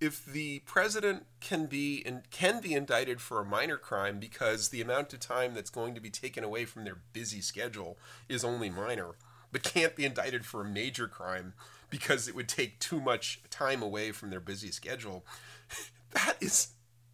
if 0.00 0.24
the 0.24 0.60
president 0.60 1.26
can 1.40 1.66
be 1.66 2.02
and 2.06 2.30
can 2.30 2.60
be 2.60 2.74
indicted 2.74 3.20
for 3.20 3.40
a 3.40 3.44
minor 3.44 3.76
crime 3.76 4.18
because 4.20 4.68
the 4.68 4.80
amount 4.80 5.12
of 5.12 5.20
time 5.20 5.54
that's 5.54 5.70
going 5.70 5.94
to 5.94 6.00
be 6.00 6.10
taken 6.10 6.44
away 6.44 6.64
from 6.64 6.84
their 6.84 6.98
busy 7.12 7.40
schedule 7.40 7.98
is 8.28 8.44
only 8.44 8.70
minor, 8.70 9.16
but 9.50 9.62
can't 9.62 9.96
be 9.96 10.04
indicted 10.04 10.44
for 10.44 10.60
a 10.60 10.68
major 10.68 11.08
crime 11.08 11.54
because 11.90 12.28
it 12.28 12.34
would 12.34 12.48
take 12.48 12.78
too 12.78 13.00
much 13.00 13.40
time 13.50 13.82
away 13.82 14.12
from 14.12 14.30
their 14.30 14.40
busy 14.40 14.70
schedule, 14.70 15.24
that 16.12 16.36
is 16.40 16.68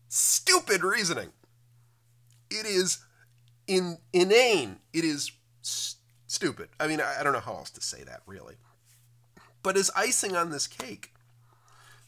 stupid 0.09 0.83
reasoning. 0.83 1.33
It 2.51 2.67
is 2.67 2.99
in, 3.67 3.99
inane. 4.13 4.79
It 4.93 5.05
is 5.05 5.33
st- 5.63 6.01
stupid. 6.27 6.69
I 6.79 6.87
mean, 6.87 7.01
I, 7.01 7.21
I 7.21 7.23
don't 7.23 7.33
know 7.33 7.41
how 7.41 7.55
else 7.55 7.71
to 7.71 7.81
say 7.81 8.03
that, 8.05 8.21
really. 8.27 8.57
But 9.63 9.77
as 9.77 9.91
icing 9.97 10.37
on 10.37 10.51
this 10.51 10.67
cake, 10.67 11.14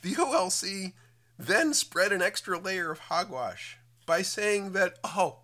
the 0.07 0.15
OLC 0.15 0.93
then 1.37 1.75
spread 1.75 2.13
an 2.13 2.23
extra 2.23 2.59
layer 2.59 2.93
of 2.93 2.99
hogwash 3.01 3.77
by 4.07 4.23
saying 4.23 4.71
that, 4.73 4.95
oh, 5.03 5.41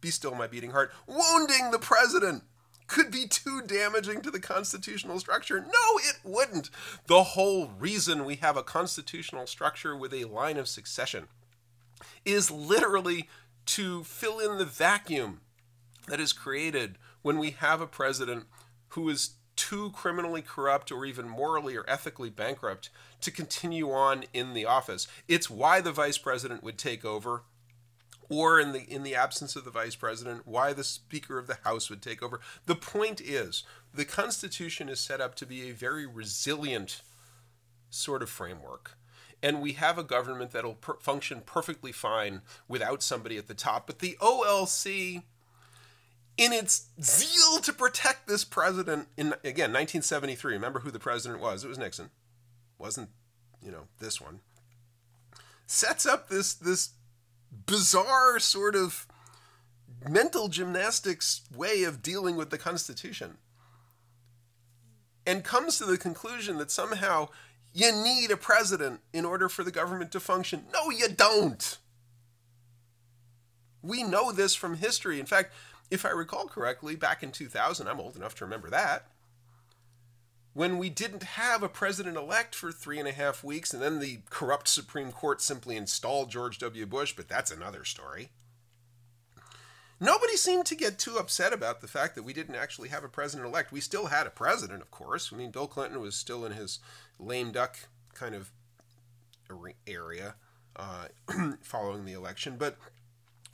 be 0.00 0.10
still 0.10 0.34
my 0.34 0.48
beating 0.48 0.72
heart, 0.72 0.92
wounding 1.06 1.70
the 1.70 1.78
president 1.78 2.42
could 2.88 3.12
be 3.12 3.28
too 3.28 3.62
damaging 3.62 4.20
to 4.20 4.32
the 4.32 4.40
constitutional 4.40 5.20
structure. 5.20 5.60
No, 5.60 5.98
it 5.98 6.18
wouldn't. 6.24 6.70
The 7.06 7.22
whole 7.22 7.68
reason 7.78 8.24
we 8.24 8.34
have 8.36 8.56
a 8.56 8.64
constitutional 8.64 9.46
structure 9.46 9.96
with 9.96 10.12
a 10.12 10.24
line 10.24 10.56
of 10.56 10.66
succession 10.66 11.28
is 12.24 12.50
literally 12.50 13.28
to 13.66 14.02
fill 14.02 14.40
in 14.40 14.58
the 14.58 14.64
vacuum 14.64 15.42
that 16.08 16.18
is 16.18 16.32
created 16.32 16.98
when 17.22 17.38
we 17.38 17.50
have 17.52 17.80
a 17.80 17.86
president 17.86 18.46
who 18.88 19.08
is 19.08 19.34
too 19.60 19.90
criminally 19.90 20.40
corrupt 20.40 20.90
or 20.90 21.04
even 21.04 21.28
morally 21.28 21.76
or 21.76 21.84
ethically 21.86 22.30
bankrupt 22.30 22.88
to 23.20 23.30
continue 23.30 23.92
on 23.92 24.24
in 24.32 24.54
the 24.54 24.64
office. 24.64 25.06
It's 25.28 25.50
why 25.50 25.82
the 25.82 25.92
vice 25.92 26.16
president 26.16 26.62
would 26.62 26.78
take 26.78 27.04
over 27.04 27.42
or 28.30 28.58
in 28.58 28.72
the 28.72 28.80
in 28.80 29.02
the 29.02 29.14
absence 29.14 29.56
of 29.56 29.66
the 29.66 29.70
vice 29.70 29.94
president 29.94 30.46
why 30.46 30.72
the 30.72 30.82
speaker 30.82 31.36
of 31.36 31.46
the 31.46 31.58
house 31.62 31.90
would 31.90 32.00
take 32.00 32.22
over. 32.22 32.40
The 32.64 32.74
point 32.74 33.20
is 33.20 33.62
the 33.92 34.06
constitution 34.06 34.88
is 34.88 34.98
set 34.98 35.20
up 35.20 35.34
to 35.34 35.46
be 35.46 35.68
a 35.68 35.74
very 35.74 36.06
resilient 36.06 37.02
sort 37.90 38.22
of 38.22 38.30
framework 38.30 38.96
and 39.42 39.60
we 39.60 39.72
have 39.72 39.98
a 39.98 40.02
government 40.02 40.52
that'll 40.52 40.74
per- 40.74 40.96
function 41.00 41.42
perfectly 41.44 41.92
fine 41.92 42.40
without 42.66 43.02
somebody 43.02 43.36
at 43.36 43.46
the 43.46 43.54
top. 43.54 43.86
But 43.86 43.98
the 43.98 44.16
OLC, 44.22 45.22
in 46.36 46.52
its 46.52 46.88
zeal 47.02 47.60
to 47.60 47.72
protect 47.72 48.26
this 48.26 48.44
president, 48.44 49.08
in 49.16 49.34
again 49.44 49.72
1973, 49.72 50.54
remember 50.54 50.80
who 50.80 50.90
the 50.90 50.98
president 50.98 51.40
was? 51.40 51.64
It 51.64 51.68
was 51.68 51.78
Nixon. 51.78 52.10
Wasn't 52.78 53.10
you 53.62 53.70
know 53.70 53.84
this 53.98 54.20
one? 54.20 54.40
Sets 55.66 56.06
up 56.06 56.28
this 56.28 56.54
this 56.54 56.90
bizarre 57.66 58.38
sort 58.38 58.74
of 58.74 59.06
mental 60.08 60.48
gymnastics 60.48 61.42
way 61.54 61.82
of 61.82 62.02
dealing 62.02 62.36
with 62.36 62.50
the 62.50 62.58
Constitution, 62.58 63.36
and 65.26 65.44
comes 65.44 65.78
to 65.78 65.84
the 65.84 65.98
conclusion 65.98 66.56
that 66.58 66.70
somehow 66.70 67.28
you 67.72 67.92
need 67.92 68.30
a 68.30 68.36
president 68.36 69.00
in 69.12 69.24
order 69.24 69.48
for 69.48 69.62
the 69.62 69.70
government 69.70 70.10
to 70.12 70.20
function. 70.20 70.64
No, 70.72 70.90
you 70.90 71.08
don't. 71.08 71.78
We 73.82 74.02
know 74.02 74.32
this 74.32 74.54
from 74.54 74.76
history. 74.76 75.20
In 75.20 75.26
fact, 75.26 75.52
if 75.90 76.04
I 76.04 76.10
recall 76.10 76.46
correctly, 76.46 76.96
back 76.96 77.22
in 77.22 77.32
2000, 77.32 77.88
I'm 77.88 78.00
old 78.00 78.16
enough 78.16 78.34
to 78.36 78.44
remember 78.44 78.70
that, 78.70 79.06
when 80.52 80.78
we 80.78 80.90
didn't 80.90 81.22
have 81.22 81.62
a 81.62 81.68
president 81.68 82.16
elect 82.16 82.54
for 82.54 82.72
three 82.72 82.98
and 82.98 83.08
a 83.08 83.12
half 83.12 83.44
weeks, 83.44 83.72
and 83.72 83.82
then 83.82 84.00
the 84.00 84.20
corrupt 84.30 84.68
Supreme 84.68 85.12
Court 85.12 85.40
simply 85.40 85.76
installed 85.76 86.30
George 86.30 86.58
W. 86.58 86.86
Bush, 86.86 87.14
but 87.16 87.28
that's 87.28 87.50
another 87.50 87.84
story. 87.84 88.30
Nobody 90.00 90.36
seemed 90.36 90.64
to 90.66 90.74
get 90.74 90.98
too 90.98 91.18
upset 91.18 91.52
about 91.52 91.82
the 91.82 91.88
fact 91.88 92.14
that 92.14 92.22
we 92.22 92.32
didn't 92.32 92.54
actually 92.54 92.88
have 92.88 93.04
a 93.04 93.08
president 93.08 93.48
elect. 93.48 93.70
We 93.70 93.80
still 93.80 94.06
had 94.06 94.26
a 94.26 94.30
president, 94.30 94.80
of 94.80 94.90
course. 94.90 95.30
I 95.32 95.36
mean, 95.36 95.50
Bill 95.50 95.66
Clinton 95.66 96.00
was 96.00 96.14
still 96.14 96.46
in 96.46 96.52
his 96.52 96.78
lame 97.18 97.52
duck 97.52 97.76
kind 98.14 98.34
of 98.34 98.50
area 99.86 100.36
uh, 100.76 101.08
following 101.62 102.06
the 102.06 102.14
election, 102.14 102.56
but 102.56 102.78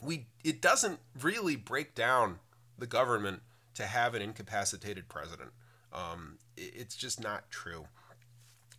we 0.00 0.26
it 0.44 0.60
doesn't 0.60 1.00
really 1.20 1.56
break 1.56 1.94
down 1.94 2.38
the 2.78 2.86
government 2.86 3.42
to 3.74 3.86
have 3.86 4.14
an 4.14 4.22
incapacitated 4.22 5.08
president. 5.08 5.50
Um, 5.92 6.38
it's 6.56 6.96
just 6.96 7.20
not 7.20 7.50
true. 7.50 7.86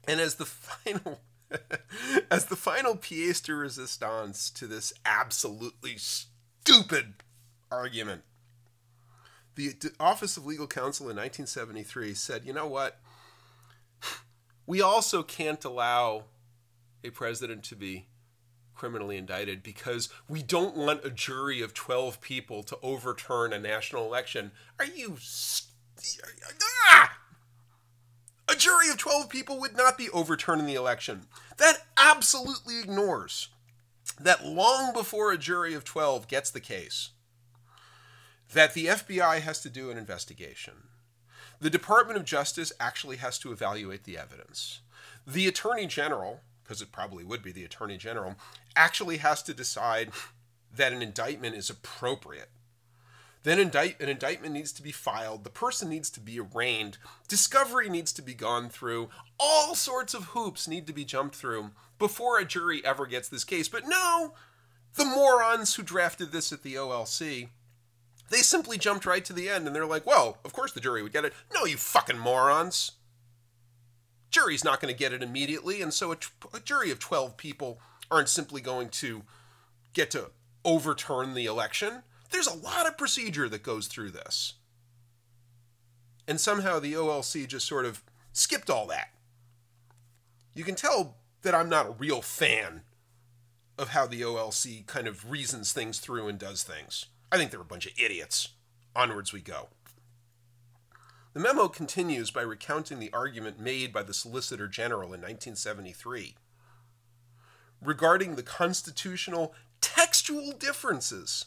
And 0.08 0.19
as 0.19 0.36
the 0.36 0.45
final 0.45 1.19
as 2.30 2.45
the 2.45 2.56
final 2.56 2.95
pièce 2.95 3.43
de 3.43 3.53
resistance 3.53 4.49
to 4.51 4.67
this 4.67 4.93
absolutely 5.06 5.95
stupid 5.97 7.13
argument. 7.71 8.23
The 9.56 9.73
Office 9.99 10.38
of 10.38 10.45
Legal 10.45 10.67
Counsel 10.67 11.06
in 11.06 11.15
1973 11.15 12.13
said, 12.13 12.45
you 12.45 12.53
know 12.53 12.67
what? 12.67 12.99
We 14.67 14.82
also 14.82 15.23
can't 15.23 15.63
allow 15.65 16.25
a 17.03 17.10
president 17.10 17.63
to 17.63 17.75
be 17.75 18.08
criminally 18.78 19.18
indicted 19.18 19.63
because 19.63 20.10
we 20.30 20.42
don't 20.42 20.78
want 20.78 21.04
a 21.04 21.10
jury 21.10 21.62
of 21.62 21.74
12 21.74 22.22
people 22.22 22.63
to 22.63 22.78
overturn 22.82 23.52
a 23.52 23.60
national 23.60 24.06
election. 24.06 24.52
Are 24.80 24.86
you. 24.86 25.18
Ah! 26.86 27.18
A 28.48 28.56
jury 28.56 28.90
of 28.90 28.98
12 28.98 29.30
people 29.30 29.60
would 29.60 29.76
not 29.76 29.98
be 29.98 30.10
overturning 30.12 30.68
the 30.68 30.76
election. 30.76 31.24
That 31.58 31.86
absolutely 31.98 32.80
ignores 32.80 33.50
that 34.20 34.46
long 34.46 34.94
before 34.94 35.32
a 35.32 35.38
jury 35.38 35.74
of 35.74 35.84
12 35.84 36.28
gets 36.28 36.50
the 36.50 36.60
case, 36.60 37.10
that 38.54 38.74
the 38.74 38.86
FBI 38.88 39.42
has 39.42 39.62
to 39.62 39.70
do 39.70 39.92
an 39.92 39.98
investigation. 39.98 40.74
The 41.60 41.70
Department 41.70 42.18
of 42.18 42.26
Justice 42.26 42.72
actually 42.80 43.18
has 43.18 43.38
to 43.40 43.52
evaluate 43.52 44.04
the 44.04 44.18
evidence. 44.18 44.80
The 45.26 45.48
Attorney 45.48 45.88
General, 45.88 46.42
because 46.67 46.82
it 46.82 46.91
probably 46.91 47.23
would 47.23 47.41
be 47.41 47.51
the 47.51 47.63
Attorney 47.63 47.97
General, 47.97 48.36
actually 48.75 49.17
has 49.17 49.41
to 49.43 49.53
decide 49.53 50.12
that 50.75 50.91
an 50.91 51.01
indictment 51.01 51.56
is 51.56 51.69
appropriate. 51.69 52.49
Then 53.43 53.60
indict, 53.60 54.01
an 54.01 54.10
indictment 54.10 54.53
needs 54.53 54.73
to 54.73 54.82
be 54.82 54.91
filed, 54.91 55.45
the 55.45 55.49
person 55.49 55.89
needs 55.89 56.10
to 56.10 56.19
be 56.19 56.39
arraigned, 56.39 56.97
discovery 57.30 57.89
needs 57.89 58.12
to 58.13 58.21
be 58.21 58.34
gone 58.34 58.67
through, 58.67 59.10
all 59.39 59.75
sorts 59.75 60.13
of 60.13 60.25
hoops 60.25 60.67
need 60.67 60.86
to 60.88 60.93
be 60.93 61.06
jumped 61.06 61.36
through 61.36 61.71
before 61.97 62.38
a 62.38 62.45
jury 62.45 62.84
ever 62.84 63.06
gets 63.06 63.30
this 63.30 63.45
case. 63.45 63.69
But 63.69 63.88
no, 63.88 64.34
the 64.95 65.06
morons 65.06 65.75
who 65.75 65.84
drafted 65.84 66.32
this 66.32 66.51
at 66.51 66.63
the 66.63 66.75
OLC 66.75 67.49
they 68.30 68.39
simply 68.39 68.77
jumped 68.77 69.06
right 69.06 69.23
to 69.25 69.34
the 69.34 69.49
end 69.49 69.67
and 69.67 69.75
they're 69.75 69.86
like, 69.86 70.06
well, 70.06 70.38
of 70.43 70.53
course 70.53 70.71
the 70.71 70.80
jury 70.80 71.01
would 71.01 71.13
get 71.13 71.25
it. 71.25 71.34
No, 71.53 71.65
you 71.65 71.77
fucking 71.77 72.17
morons. 72.17 72.93
Jury's 74.30 74.63
not 74.63 74.82
going 74.82 74.94
to 74.94 74.98
get 74.98 75.13
it 75.13 75.24
immediately, 75.24 75.82
and 75.82 75.94
so 75.94 76.12
a, 76.12 76.18
a 76.54 76.60
jury 76.60 76.92
of 76.92 77.00
12 77.00 77.38
people 77.38 77.80
aren't 78.12 78.30
simply 78.30 78.62
going 78.62 78.90
to 78.90 79.24
get 79.94 80.12
to 80.12 80.32
overturn 80.66 81.34
the 81.34 81.46
election. 81.46 82.04
There's 82.30 82.48
a 82.48 82.56
lot 82.58 82.88
of 82.88 82.98
procedure 82.98 83.48
that 83.50 83.63
goes 83.63 83.88
through 83.88 84.12
this. 84.12 84.56
And 86.28 86.42
somehow 86.42 86.80
the 86.80 86.94
OLC 86.94 87.48
just 87.48 87.66
sort 87.66 87.86
of 87.86 88.04
skipped 88.34 88.70
all 88.70 88.86
that. 88.88 89.10
You 90.54 90.63
can 90.63 90.76
tell 90.76 91.16
that 91.44 91.56
I'm 91.56 91.70
not 91.70 91.88
a 91.88 91.92
real 91.92 92.22
fan 92.22 92.82
of 93.78 93.90
how 93.90 94.08
the 94.08 94.22
OLC 94.22 94.86
kind 94.88 95.08
of 95.08 95.30
reasons 95.30 95.72
things 95.72 96.00
through 96.00 96.28
and 96.28 96.38
does 96.38 96.63
things. 96.63 97.06
I 97.32 97.38
think 97.38 97.52
they're 97.52 97.62
a 97.62 97.66
bunch 97.66 97.86
of 97.86 97.94
idiots. 97.98 98.50
Onwards 98.96 99.32
we 99.32 99.40
go. 99.40 99.70
The 101.38 101.43
memo 101.43 101.67
continues 101.67 102.32
by 102.32 102.41
recounting 102.41 102.97
the 102.97 103.13
argument 103.13 103.60
made 103.60 103.93
by 103.93 104.02
the 104.02 104.12
Solicitor 104.12 104.67
General 104.67 105.13
in 105.13 105.21
1973. 105.21 106.34
regarding 107.80 108.34
the 108.34 108.41
constitutional 108.41 109.54
textual 109.80 110.52
differences 110.52 111.45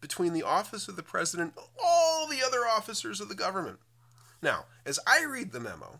between 0.00 0.32
the 0.32 0.44
office 0.44 0.86
of 0.86 0.94
the 0.94 1.02
president 1.02 1.54
and 1.56 1.66
all 1.82 2.28
the 2.28 2.40
other 2.40 2.60
officers 2.60 3.20
of 3.20 3.28
the 3.28 3.34
government. 3.34 3.80
Now, 4.40 4.66
as 4.84 5.00
I 5.08 5.24
read 5.24 5.50
the 5.50 5.58
memo, 5.58 5.98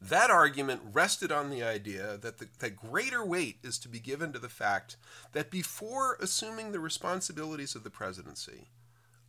that 0.00 0.30
argument 0.30 0.82
rested 0.92 1.32
on 1.32 1.50
the 1.50 1.64
idea 1.64 2.16
that, 2.18 2.38
the, 2.38 2.46
that 2.60 2.76
greater 2.76 3.24
weight 3.24 3.56
is 3.64 3.76
to 3.78 3.88
be 3.88 3.98
given 3.98 4.32
to 4.32 4.38
the 4.38 4.48
fact 4.48 4.96
that 5.32 5.50
before 5.50 6.16
assuming 6.20 6.70
the 6.70 6.78
responsibilities 6.78 7.74
of 7.74 7.82
the 7.82 7.90
presidency, 7.90 8.68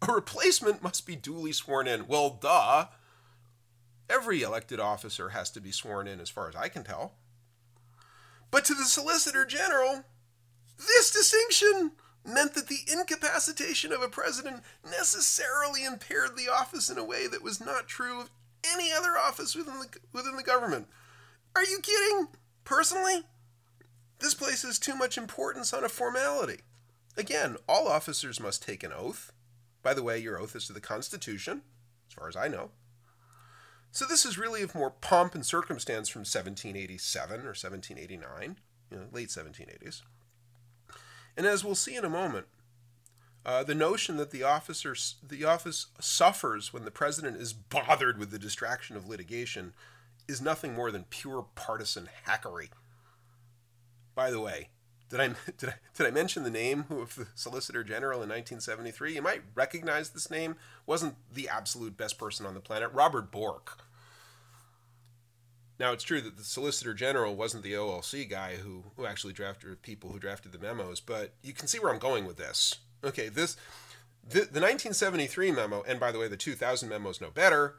a 0.01 0.11
replacement 0.11 0.83
must 0.83 1.05
be 1.05 1.15
duly 1.15 1.51
sworn 1.51 1.87
in. 1.87 2.07
Well, 2.07 2.37
duh. 2.41 2.87
Every 4.09 4.43
elected 4.43 4.79
officer 4.79 5.29
has 5.29 5.49
to 5.51 5.61
be 5.61 5.71
sworn 5.71 6.07
in, 6.07 6.19
as 6.19 6.29
far 6.29 6.47
as 6.47 6.55
I 6.55 6.67
can 6.67 6.83
tell. 6.83 7.13
But 8.51 8.65
to 8.65 8.75
the 8.75 8.83
Solicitor 8.85 9.45
General, 9.45 10.03
this 10.77 11.11
distinction 11.11 11.91
meant 12.23 12.53
that 12.53 12.67
the 12.67 12.79
incapacitation 12.91 13.91
of 13.91 14.01
a 14.01 14.07
president 14.07 14.63
necessarily 14.83 15.83
impaired 15.83 16.35
the 16.35 16.49
office 16.49 16.89
in 16.89 16.97
a 16.97 17.03
way 17.03 17.27
that 17.27 17.43
was 17.43 17.59
not 17.59 17.87
true 17.87 18.21
of 18.21 18.29
any 18.73 18.91
other 18.91 19.17
office 19.17 19.55
within 19.55 19.79
the, 19.79 19.87
within 20.13 20.35
the 20.35 20.43
government. 20.43 20.87
Are 21.55 21.63
you 21.63 21.79
kidding? 21.81 22.27
Personally, 22.63 23.23
this 24.19 24.33
places 24.33 24.79
too 24.79 24.95
much 24.95 25.17
importance 25.17 25.73
on 25.73 25.83
a 25.83 25.89
formality. 25.89 26.61
Again, 27.17 27.57
all 27.67 27.87
officers 27.87 28.39
must 28.39 28.63
take 28.63 28.83
an 28.83 28.91
oath. 28.91 29.31
By 29.85 29.93
the 29.93 30.01
way, 30.01 30.17
your 30.17 30.39
oath 30.39 30.55
is 30.55 30.65
to 30.65 30.73
the 30.73 30.81
Constitution, 30.81 31.61
as 32.09 32.15
far 32.15 32.27
as 32.27 32.35
I 32.35 32.47
know. 32.47 32.71
So 33.91 34.03
this 34.03 34.25
is 34.25 34.35
really 34.35 34.63
of 34.63 34.73
more 34.73 34.89
pomp 34.89 35.35
and 35.35 35.45
circumstance 35.45 36.09
from 36.09 36.21
1787 36.21 37.41
or 37.41 37.53
1789, 37.53 38.57
you 38.89 38.97
know, 38.97 39.03
late 39.11 39.29
1780s. 39.29 40.01
And 41.37 41.45
as 41.45 41.63
we'll 41.63 41.75
see 41.75 41.95
in 41.95 42.03
a 42.03 42.09
moment, 42.09 42.47
uh, 43.45 43.63
the 43.63 43.75
notion 43.75 44.17
that 44.17 44.31
the 44.31 44.41
officer, 44.41 44.95
the 45.21 45.43
office 45.43 45.85
suffers 45.99 46.73
when 46.73 46.83
the 46.83 46.89
president 46.89 47.37
is 47.37 47.53
bothered 47.53 48.17
with 48.17 48.31
the 48.31 48.39
distraction 48.39 48.97
of 48.97 49.07
litigation 49.07 49.73
is 50.27 50.41
nothing 50.41 50.73
more 50.73 50.89
than 50.89 51.05
pure 51.11 51.45
partisan 51.53 52.09
hackery. 52.27 52.69
By 54.15 54.31
the 54.31 54.41
way, 54.41 54.69
did 55.09 55.19
I, 55.19 55.27
did 55.57 55.69
I, 55.69 55.73
did 55.95 56.07
I 56.07 56.11
mention 56.11 56.43
the 56.43 56.49
name 56.49 56.85
of 56.89 57.15
the 57.15 57.27
Solicitor 57.35 57.83
General 57.83 58.23
in 58.23 58.29
1973? 58.29 59.15
You 59.15 59.21
might 59.21 59.41
recognize 59.53 60.09
this 60.09 60.29
name. 60.29 60.55
Wasn't 60.85 61.15
the 61.33 61.49
absolute 61.49 61.97
best 61.97 62.17
person 62.17 62.45
on 62.45 62.53
the 62.53 62.59
planet, 62.59 62.91
Robert 62.93 63.31
Bork. 63.31 63.79
Now, 65.77 65.91
it's 65.91 66.05
true 66.05 66.21
that 66.21 66.37
the 66.37 66.43
Solicitor 66.43 66.93
General 66.93 67.35
wasn't 67.35 67.63
the 67.63 67.73
OLC 67.73 68.29
guy 68.29 68.55
who, 68.55 68.85
who 68.95 69.05
actually 69.05 69.33
drafted 69.33 69.81
people 69.81 70.11
who 70.11 70.19
drafted 70.19 70.53
the 70.53 70.59
memos, 70.59 71.01
but 71.01 71.33
you 71.43 71.51
can 71.51 71.67
see 71.67 71.79
where 71.79 71.91
I'm 71.91 71.99
going 71.99 72.25
with 72.25 72.37
this. 72.37 72.75
Okay, 73.03 73.27
this 73.27 73.57
the, 74.23 74.39
the 74.39 74.61
1973 74.61 75.51
memo, 75.51 75.83
and 75.87 75.99
by 75.99 76.11
the 76.11 76.17
way, 76.17 76.27
the 76.27 76.37
2000 76.37 76.89
memo 76.89 77.09
is 77.09 77.21
no 77.21 77.29
better. 77.29 77.75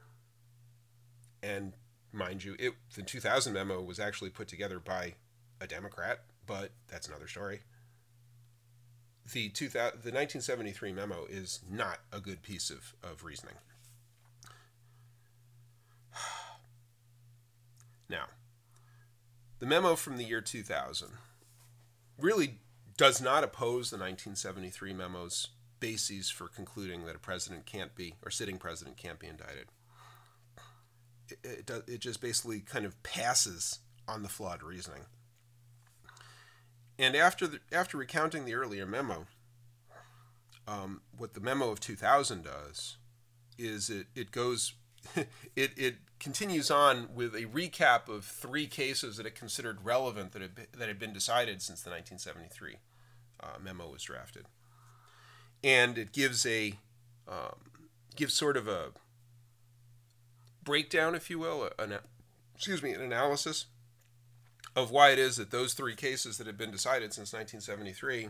And 1.42 1.72
mind 2.12 2.44
you, 2.44 2.54
it 2.58 2.74
the 2.94 3.02
2000 3.02 3.52
memo 3.52 3.80
was 3.82 3.98
actually 3.98 4.30
put 4.30 4.46
together 4.46 4.78
by 4.78 5.14
a 5.60 5.66
Democrat, 5.66 6.24
but 6.46 6.72
that's 6.88 7.08
another 7.08 7.28
story. 7.28 7.60
The 9.32 9.48
2000, 9.48 10.02
the 10.02 10.12
1973 10.12 10.92
memo 10.92 11.26
is 11.28 11.60
not 11.68 11.98
a 12.12 12.20
good 12.20 12.42
piece 12.42 12.70
of, 12.70 12.94
of 13.02 13.24
reasoning. 13.24 13.56
Now, 18.08 18.26
the 19.58 19.66
memo 19.66 19.96
from 19.96 20.16
the 20.16 20.22
year 20.22 20.40
2000 20.40 21.08
really 22.20 22.60
does 22.96 23.20
not 23.20 23.42
oppose 23.42 23.90
the 23.90 23.96
1973 23.96 24.92
memo's 24.92 25.48
bases 25.80 26.30
for 26.30 26.48
concluding 26.48 27.04
that 27.04 27.16
a 27.16 27.18
president 27.18 27.66
can't 27.66 27.94
be, 27.94 28.14
or 28.24 28.30
sitting 28.30 28.58
president 28.58 28.96
can't 28.96 29.18
be 29.18 29.26
indicted. 29.26 29.66
It, 31.28 31.68
it, 31.68 31.84
it 31.88 32.00
just 32.00 32.20
basically 32.20 32.60
kind 32.60 32.84
of 32.84 33.02
passes 33.02 33.80
on 34.06 34.22
the 34.22 34.28
flawed 34.28 34.62
reasoning. 34.62 35.02
And 36.98 37.14
after 37.14 37.46
the, 37.46 37.60
after 37.72 37.98
recounting 37.98 38.44
the 38.44 38.54
earlier 38.54 38.86
memo, 38.86 39.26
um, 40.66 41.02
what 41.16 41.34
the 41.34 41.40
memo 41.40 41.70
of 41.70 41.80
2000 41.80 42.44
does 42.44 42.96
is 43.58 43.88
it, 43.90 44.06
it 44.14 44.30
goes 44.30 44.74
it, 45.16 45.70
it 45.76 45.96
continues 46.18 46.70
on 46.70 47.08
with 47.14 47.34
a 47.34 47.44
recap 47.44 48.08
of 48.08 48.24
three 48.24 48.66
cases 48.66 49.16
that 49.16 49.26
it 49.26 49.34
considered 49.34 49.84
relevant 49.84 50.32
that 50.32 50.42
had, 50.42 50.66
that 50.76 50.88
had 50.88 50.98
been 50.98 51.12
decided 51.12 51.62
since 51.62 51.82
the 51.82 51.90
1973 51.90 52.76
uh, 53.40 53.46
memo 53.62 53.88
was 53.88 54.02
drafted. 54.02 54.46
And 55.62 55.98
it 55.98 56.12
gives 56.12 56.44
a 56.46 56.74
um, 57.28 57.70
gives 58.14 58.34
sort 58.34 58.56
of 58.56 58.68
a 58.68 58.88
breakdown, 60.62 61.14
if 61.14 61.28
you 61.28 61.38
will, 61.38 61.70
an, 61.78 61.98
excuse 62.54 62.82
me, 62.82 62.92
an 62.92 63.00
analysis 63.00 63.66
of 64.76 64.90
why 64.90 65.10
it 65.10 65.18
is 65.18 65.36
that 65.36 65.50
those 65.50 65.72
three 65.72 65.96
cases 65.96 66.36
that 66.36 66.46
had 66.46 66.58
been 66.58 66.70
decided 66.70 67.12
since 67.14 67.32
1973 67.32 68.28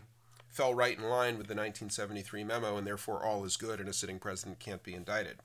fell 0.48 0.72
right 0.72 0.96
in 0.96 1.04
line 1.04 1.36
with 1.36 1.48
the 1.48 1.54
1973 1.54 2.44
memo, 2.44 2.76
and 2.76 2.86
therefore 2.86 3.26
all 3.26 3.44
is 3.44 3.56
good 3.56 3.80
and 3.80 3.88
a 3.88 3.92
sitting 3.92 4.20
president 4.20 4.60
can't 4.60 4.84
be 4.84 4.94
indicted. 4.94 5.38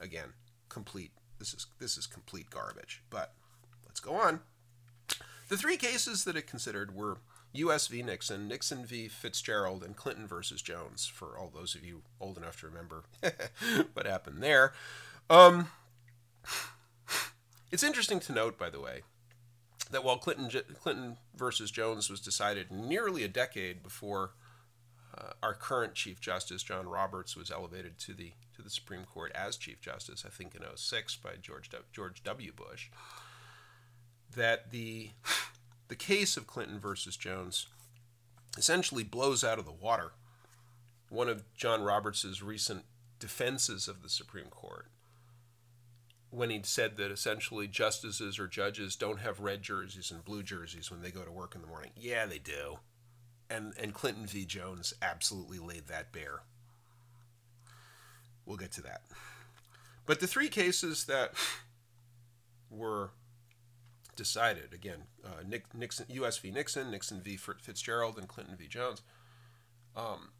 Again, 0.00 0.34
complete. 0.68 1.12
This 1.38 1.54
is 1.54 1.66
this 1.78 1.96
is 1.96 2.06
complete 2.06 2.50
garbage. 2.50 3.02
But 3.08 3.32
let's 3.86 4.00
go 4.00 4.14
on. 4.14 4.40
The 5.48 5.56
three 5.56 5.76
cases 5.76 6.24
that 6.24 6.36
it 6.36 6.46
considered 6.46 6.94
were 6.94 7.18
U.S. 7.54 7.86
v. 7.86 8.02
Nixon, 8.02 8.48
Nixon 8.48 8.84
v. 8.84 9.08
Fitzgerald, 9.08 9.84
and 9.84 9.94
Clinton 9.94 10.26
versus 10.26 10.62
Jones. 10.62 11.06
For 11.06 11.38
all 11.38 11.50
those 11.54 11.74
of 11.74 11.84
you 11.84 12.02
old 12.20 12.38
enough 12.38 12.58
to 12.60 12.66
remember 12.66 13.04
what 13.92 14.06
happened 14.06 14.42
there. 14.42 14.72
Um, 15.30 15.68
it's 17.70 17.82
interesting 17.82 18.18
to 18.20 18.32
note, 18.32 18.58
by 18.58 18.70
the 18.70 18.80
way, 18.80 19.02
that 19.92 20.02
while 20.02 20.18
Clinton 20.18 20.50
Clinton 20.80 21.16
versus 21.36 21.70
Jones 21.70 22.10
was 22.10 22.20
decided 22.20 22.70
nearly 22.70 23.22
a 23.22 23.28
decade 23.28 23.82
before 23.82 24.32
uh, 25.16 25.32
our 25.42 25.54
current 25.54 25.94
Chief 25.94 26.20
Justice 26.20 26.62
John 26.62 26.88
Roberts 26.88 27.36
was 27.36 27.50
elevated 27.50 27.98
to 28.00 28.14
the 28.14 28.32
to 28.56 28.62
the 28.62 28.70
Supreme 28.70 29.04
Court 29.04 29.32
as 29.34 29.56
Chief 29.56 29.80
Justice, 29.80 30.24
I 30.26 30.30
think 30.30 30.54
in 30.54 30.62
06 30.74 31.16
by 31.16 31.32
George 31.40 31.70
w, 31.70 31.86
George 31.92 32.22
W. 32.24 32.52
Bush, 32.52 32.88
that 34.34 34.70
the 34.70 35.10
the 35.88 35.96
case 35.96 36.36
of 36.36 36.46
Clinton 36.46 36.80
versus 36.80 37.16
Jones 37.16 37.66
essentially 38.56 39.04
blows 39.04 39.44
out 39.44 39.58
of 39.58 39.64
the 39.64 39.72
water 39.72 40.12
one 41.08 41.28
of 41.28 41.44
John 41.54 41.82
Roberts's 41.82 42.42
recent 42.42 42.84
defenses 43.18 43.86
of 43.86 44.02
the 44.02 44.08
Supreme 44.08 44.46
Court 44.46 44.86
when 46.32 46.48
he'd 46.48 46.64
said 46.64 46.96
that 46.96 47.10
essentially 47.10 47.68
justices 47.68 48.38
or 48.38 48.48
judges 48.48 48.96
don't 48.96 49.20
have 49.20 49.38
red 49.38 49.62
jerseys 49.62 50.10
and 50.10 50.24
blue 50.24 50.42
jerseys 50.42 50.90
when 50.90 51.02
they 51.02 51.10
go 51.10 51.22
to 51.22 51.30
work 51.30 51.54
in 51.54 51.60
the 51.60 51.66
morning. 51.66 51.90
Yeah, 51.94 52.24
they 52.24 52.38
do. 52.38 52.78
And 53.50 53.74
and 53.78 53.92
Clinton 53.92 54.26
v. 54.26 54.46
Jones 54.46 54.94
absolutely 55.02 55.58
laid 55.58 55.88
that 55.88 56.10
bare. 56.10 56.40
We'll 58.46 58.56
get 58.56 58.72
to 58.72 58.80
that. 58.82 59.02
But 60.06 60.20
the 60.20 60.26
three 60.26 60.48
cases 60.48 61.04
that 61.04 61.34
were 62.70 63.10
decided 64.16 64.72
again, 64.72 65.04
uh, 65.22 65.42
Nixon, 65.74 66.06
U.S. 66.08 66.38
v. 66.38 66.50
Nixon, 66.50 66.90
Nixon 66.90 67.20
v. 67.20 67.36
Fitzgerald, 67.36 68.16
and 68.18 68.26
Clinton 68.26 68.56
v. 68.56 68.68
Jones. 68.68 69.02
Um, 69.94 70.30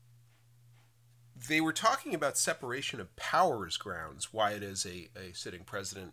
they 1.48 1.60
were 1.60 1.72
talking 1.72 2.14
about 2.14 2.38
separation 2.38 3.00
of 3.00 3.14
powers 3.16 3.76
grounds, 3.76 4.32
why 4.32 4.52
it 4.52 4.62
is 4.62 4.86
a, 4.86 5.08
a 5.18 5.32
sitting 5.34 5.64
president 5.64 6.12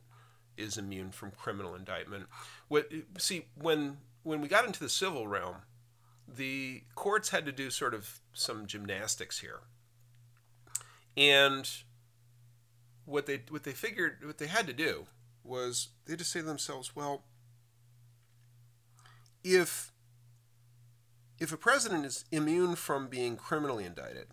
is 0.57 0.77
immune 0.77 1.11
from 1.11 1.31
criminal 1.31 1.75
indictment. 1.75 2.27
What 2.67 2.91
see 3.17 3.45
when 3.55 3.97
when 4.23 4.41
we 4.41 4.47
got 4.47 4.65
into 4.65 4.79
the 4.79 4.89
civil 4.89 5.27
realm, 5.27 5.57
the 6.27 6.83
courts 6.95 7.29
had 7.29 7.45
to 7.45 7.51
do 7.51 7.69
sort 7.69 7.93
of 7.93 8.19
some 8.33 8.67
gymnastics 8.67 9.39
here. 9.39 9.61
And 11.15 11.69
what 13.05 13.25
they 13.25 13.41
what 13.49 13.63
they 13.63 13.71
figured 13.71 14.19
what 14.23 14.37
they 14.37 14.47
had 14.47 14.67
to 14.67 14.73
do 14.73 15.07
was 15.43 15.89
they 16.05 16.15
just 16.15 16.31
say 16.31 16.41
to 16.41 16.45
themselves, 16.45 16.95
well, 16.95 17.23
if 19.43 19.91
if 21.39 21.53
a 21.53 21.57
president 21.57 22.05
is 22.05 22.25
immune 22.31 22.75
from 22.75 23.07
being 23.07 23.37
criminally 23.37 23.85
indicted, 23.85 24.27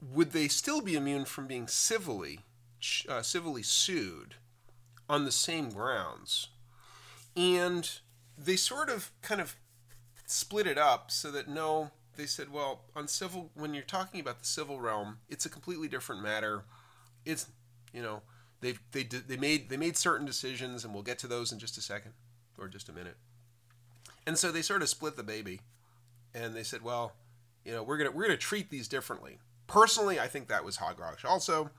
would 0.00 0.32
they 0.32 0.48
still 0.48 0.80
be 0.80 0.94
immune 0.94 1.24
from 1.24 1.46
being 1.46 1.66
civilly 1.66 2.40
uh, 3.08 3.20
civilly 3.20 3.62
sued 3.62 4.36
on 5.08 5.24
the 5.24 5.32
same 5.32 5.70
grounds? 5.70 6.48
And 7.36 7.90
they 8.36 8.56
sort 8.56 8.88
of 8.88 9.10
kind 9.22 9.40
of 9.40 9.56
split 10.26 10.66
it 10.66 10.78
up 10.78 11.10
so 11.10 11.30
that 11.30 11.48
no, 11.48 11.90
they 12.16 12.26
said, 12.26 12.52
well, 12.52 12.82
on 12.96 13.08
civil, 13.08 13.50
when 13.54 13.74
you're 13.74 13.82
talking 13.82 14.20
about 14.20 14.38
the 14.38 14.46
civil 14.46 14.80
realm, 14.80 15.18
it's 15.28 15.46
a 15.46 15.50
completely 15.50 15.88
different 15.88 16.22
matter. 16.22 16.64
It's, 17.24 17.46
you 17.92 18.02
know, 18.02 18.22
they 18.60 18.74
they 18.92 19.02
they 19.02 19.36
made 19.36 19.68
they 19.68 19.76
made 19.76 19.96
certain 19.96 20.26
decisions, 20.26 20.84
and 20.84 20.92
we'll 20.92 21.02
get 21.02 21.18
to 21.20 21.26
those 21.26 21.52
in 21.52 21.58
just 21.58 21.78
a 21.78 21.82
second 21.82 22.12
or 22.58 22.68
just 22.68 22.88
a 22.88 22.92
minute. 22.92 23.16
And 24.26 24.38
so 24.38 24.52
they 24.52 24.62
sort 24.62 24.82
of 24.82 24.88
split 24.88 25.16
the 25.16 25.22
baby, 25.22 25.60
and 26.34 26.54
they 26.54 26.62
said, 26.62 26.82
well, 26.82 27.12
you 27.64 27.72
know, 27.72 27.82
we're 27.82 27.96
gonna 27.96 28.10
we're 28.10 28.24
gonna 28.24 28.36
treat 28.36 28.70
these 28.70 28.88
differently. 28.88 29.38
Personally, 29.70 30.18
I 30.18 30.26
think 30.26 30.48
that 30.48 30.64
was 30.64 30.76
hogwash 30.76 31.24
also. 31.24 31.70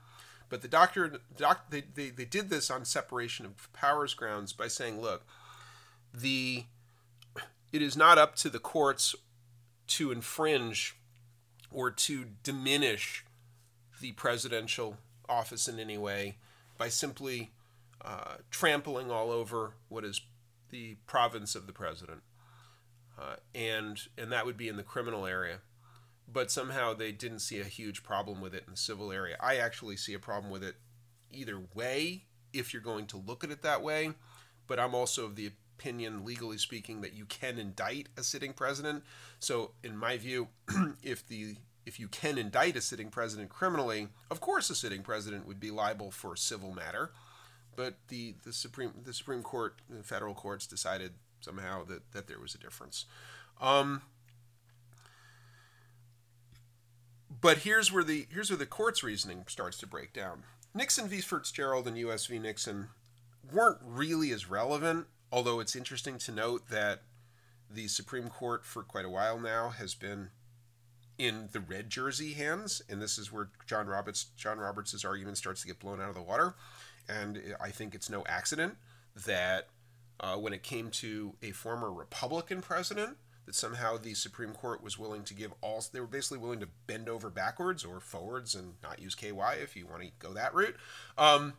But 0.48 0.62
the 0.62 0.68
doctor, 0.68 1.20
doc, 1.36 1.70
they, 1.70 1.82
they, 1.94 2.08
they 2.08 2.24
did 2.24 2.48
this 2.48 2.70
on 2.70 2.86
separation 2.86 3.44
of 3.44 3.70
powers 3.74 4.14
grounds 4.14 4.54
by 4.54 4.68
saying, 4.68 5.00
look, 5.00 5.26
the 6.12 6.64
it 7.70 7.80
is 7.80 7.96
not 7.96 8.18
up 8.18 8.34
to 8.36 8.50
the 8.50 8.58
courts 8.58 9.14
to 9.88 10.10
infringe 10.10 10.96
or 11.70 11.90
to 11.90 12.26
diminish 12.42 13.24
the 14.00 14.12
presidential 14.12 14.96
office 15.28 15.68
in 15.68 15.78
any 15.78 15.96
way 15.96 16.36
by 16.76 16.88
simply 16.88 17.50
uh, 18.02 18.36
trampling 18.50 19.10
all 19.10 19.30
over 19.30 19.72
what 19.88 20.04
is 20.04 20.22
the 20.70 20.96
province 21.06 21.54
of 21.54 21.66
the 21.66 21.72
president, 21.72 22.22
uh, 23.18 23.36
and 23.54 24.08
and 24.16 24.32
that 24.32 24.46
would 24.46 24.56
be 24.56 24.68
in 24.68 24.76
the 24.76 24.82
criminal 24.82 25.26
area 25.26 25.60
but 26.32 26.50
somehow 26.50 26.94
they 26.94 27.12
didn't 27.12 27.40
see 27.40 27.60
a 27.60 27.64
huge 27.64 28.02
problem 28.02 28.40
with 28.40 28.54
it 28.54 28.64
in 28.66 28.72
the 28.72 28.78
civil 28.78 29.12
area. 29.12 29.36
I 29.40 29.56
actually 29.56 29.96
see 29.96 30.14
a 30.14 30.18
problem 30.18 30.50
with 30.50 30.64
it 30.64 30.76
either 31.30 31.60
way 31.74 32.24
if 32.52 32.72
you're 32.72 32.82
going 32.82 33.06
to 33.06 33.16
look 33.16 33.44
at 33.44 33.50
it 33.50 33.62
that 33.62 33.82
way, 33.82 34.12
but 34.66 34.78
I'm 34.78 34.94
also 34.94 35.24
of 35.24 35.36
the 35.36 35.50
opinion, 35.78 36.24
legally 36.24 36.58
speaking, 36.58 37.00
that 37.00 37.14
you 37.14 37.24
can 37.24 37.58
indict 37.58 38.08
a 38.16 38.22
sitting 38.22 38.52
president. 38.52 39.04
So, 39.40 39.72
in 39.82 39.96
my 39.96 40.16
view, 40.16 40.48
if 41.02 41.26
the 41.26 41.56
if 41.84 41.98
you 41.98 42.06
can 42.06 42.38
indict 42.38 42.76
a 42.76 42.80
sitting 42.80 43.10
president 43.10 43.50
criminally, 43.50 44.06
of 44.30 44.40
course 44.40 44.70
a 44.70 44.74
sitting 44.74 45.02
president 45.02 45.46
would 45.48 45.58
be 45.58 45.72
liable 45.72 46.12
for 46.12 46.34
a 46.34 46.38
civil 46.38 46.72
matter. 46.72 47.10
But 47.74 47.96
the, 48.08 48.36
the 48.44 48.52
Supreme 48.52 48.92
the 49.02 49.12
Supreme 49.12 49.42
Court, 49.42 49.80
the 49.88 50.02
federal 50.02 50.34
courts 50.34 50.66
decided 50.66 51.12
somehow 51.40 51.84
that, 51.84 52.12
that 52.12 52.28
there 52.28 52.38
was 52.38 52.54
a 52.54 52.58
difference. 52.58 53.06
Um, 53.60 54.02
But 57.40 57.58
here's 57.58 57.90
where 57.90 58.04
the 58.04 58.26
here's 58.30 58.50
where 58.50 58.56
the 58.56 58.66
court's 58.66 59.02
reasoning 59.02 59.44
starts 59.48 59.78
to 59.78 59.86
break 59.86 60.12
down. 60.12 60.44
Nixon 60.74 61.08
v. 61.08 61.20
Fitzgerald 61.20 61.86
and 61.86 61.98
U.S. 61.98 62.26
v. 62.26 62.38
Nixon 62.38 62.88
weren't 63.52 63.78
really 63.84 64.32
as 64.32 64.48
relevant, 64.48 65.06
although 65.30 65.60
it's 65.60 65.76
interesting 65.76 66.18
to 66.18 66.32
note 66.32 66.68
that 66.68 67.02
the 67.70 67.88
Supreme 67.88 68.28
Court 68.28 68.64
for 68.64 68.82
quite 68.82 69.04
a 69.04 69.10
while 69.10 69.38
now 69.38 69.70
has 69.70 69.94
been 69.94 70.30
in 71.18 71.48
the 71.52 71.60
red 71.60 71.90
jersey 71.90 72.32
hands, 72.32 72.82
and 72.88 73.00
this 73.00 73.18
is 73.18 73.32
where 73.32 73.50
John 73.66 73.86
Roberts 73.86 74.26
John 74.36 74.58
Roberts' 74.58 75.04
argument 75.04 75.38
starts 75.38 75.62
to 75.62 75.66
get 75.66 75.78
blown 75.78 76.00
out 76.00 76.08
of 76.08 76.14
the 76.14 76.22
water. 76.22 76.54
And 77.08 77.56
I 77.60 77.70
think 77.70 77.94
it's 77.94 78.08
no 78.08 78.24
accident 78.26 78.76
that 79.26 79.68
uh, 80.20 80.36
when 80.36 80.52
it 80.52 80.62
came 80.62 80.90
to 80.90 81.34
a 81.42 81.50
former 81.50 81.92
Republican 81.92 82.62
president, 82.62 83.16
that 83.52 83.58
somehow 83.58 83.98
the 83.98 84.14
Supreme 84.14 84.52
Court 84.52 84.82
was 84.82 84.98
willing 84.98 85.24
to 85.24 85.34
give 85.34 85.52
all, 85.60 85.84
they 85.92 86.00
were 86.00 86.06
basically 86.06 86.38
willing 86.38 86.60
to 86.60 86.68
bend 86.86 87.08
over 87.08 87.28
backwards 87.28 87.84
or 87.84 88.00
forwards 88.00 88.54
and 88.54 88.74
not 88.82 89.00
use 89.00 89.14
KY 89.14 89.58
if 89.62 89.76
you 89.76 89.86
want 89.86 90.02
to 90.02 90.08
go 90.18 90.32
that 90.32 90.54
route. 90.54 90.76
Um, 91.18 91.54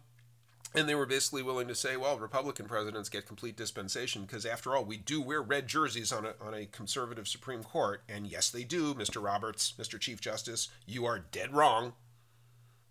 and 0.73 0.89
they 0.89 0.95
were 0.95 1.05
basically 1.05 1.43
willing 1.43 1.67
to 1.67 1.75
say, 1.75 1.95
well, 1.95 2.17
Republican 2.17 2.65
presidents 2.65 3.09
get 3.09 3.27
complete 3.27 3.55
dispensation 3.55 4.23
because, 4.23 4.43
after 4.43 4.75
all, 4.75 4.83
we 4.83 4.97
do 4.97 5.21
wear 5.21 5.39
red 5.39 5.67
jerseys 5.67 6.11
on 6.11 6.25
a, 6.25 6.33
on 6.41 6.55
a 6.55 6.65
conservative 6.65 7.27
Supreme 7.27 7.61
Court. 7.61 8.01
And 8.09 8.25
yes, 8.25 8.49
they 8.49 8.63
do, 8.63 8.95
Mr. 8.95 9.23
Roberts, 9.23 9.75
Mr. 9.77 9.99
Chief 9.99 10.19
Justice. 10.19 10.69
You 10.87 11.05
are 11.05 11.19
dead 11.19 11.53
wrong. 11.53 11.93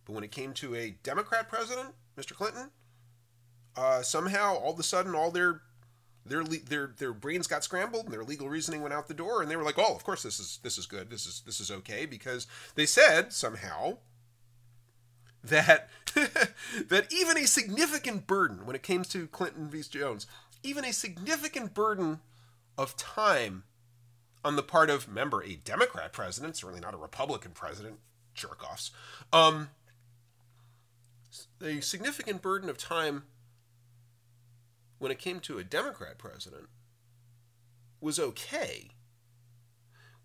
But 0.04 0.12
when 0.12 0.22
it 0.22 0.30
came 0.30 0.52
to 0.54 0.76
a 0.76 0.90
Democrat 1.02 1.48
president, 1.48 1.88
Mr. 2.16 2.34
Clinton, 2.34 2.70
uh, 3.76 4.02
somehow 4.02 4.54
all 4.54 4.74
of 4.74 4.78
a 4.78 4.84
sudden 4.84 5.16
all 5.16 5.32
their 5.32 5.62
their 6.24 6.44
their 6.44 6.92
their 6.98 7.12
brains 7.12 7.46
got 7.46 7.64
scrambled 7.64 8.04
and 8.04 8.12
their 8.12 8.24
legal 8.24 8.48
reasoning 8.48 8.80
went 8.80 8.94
out 8.94 9.08
the 9.08 9.14
door 9.14 9.42
and 9.42 9.50
they 9.50 9.56
were 9.56 9.62
like 9.62 9.78
oh 9.78 9.94
of 9.94 10.04
course 10.04 10.22
this 10.22 10.38
is 10.38 10.60
this 10.62 10.78
is 10.78 10.86
good 10.86 11.10
this 11.10 11.26
is 11.26 11.42
this 11.46 11.60
is 11.60 11.70
okay 11.70 12.06
because 12.06 12.46
they 12.74 12.86
said 12.86 13.32
somehow 13.32 13.96
that 15.42 15.88
that 16.88 17.12
even 17.12 17.36
a 17.36 17.46
significant 17.46 18.26
burden 18.26 18.64
when 18.64 18.76
it 18.76 18.82
came 18.82 19.02
to 19.02 19.26
Clinton 19.26 19.68
v. 19.68 19.82
Jones 19.82 20.26
even 20.62 20.84
a 20.84 20.92
significant 20.92 21.74
burden 21.74 22.20
of 22.78 22.96
time 22.96 23.64
on 24.44 24.56
the 24.56 24.62
part 24.62 24.90
of 24.90 25.08
member 25.08 25.42
a 25.42 25.56
Democrat 25.56 26.12
president 26.12 26.56
certainly 26.56 26.80
not 26.80 26.94
a 26.94 26.98
Republican 26.98 27.52
president 27.52 27.98
jerk 28.34 28.62
offs 28.62 28.92
um, 29.32 29.70
a 31.60 31.80
significant 31.80 32.40
burden 32.40 32.70
of 32.70 32.78
time 32.78 33.24
when 35.02 35.10
it 35.10 35.18
came 35.18 35.40
to 35.40 35.58
a 35.58 35.64
Democrat 35.64 36.16
president 36.16 36.68
was 38.00 38.20
okay 38.20 38.90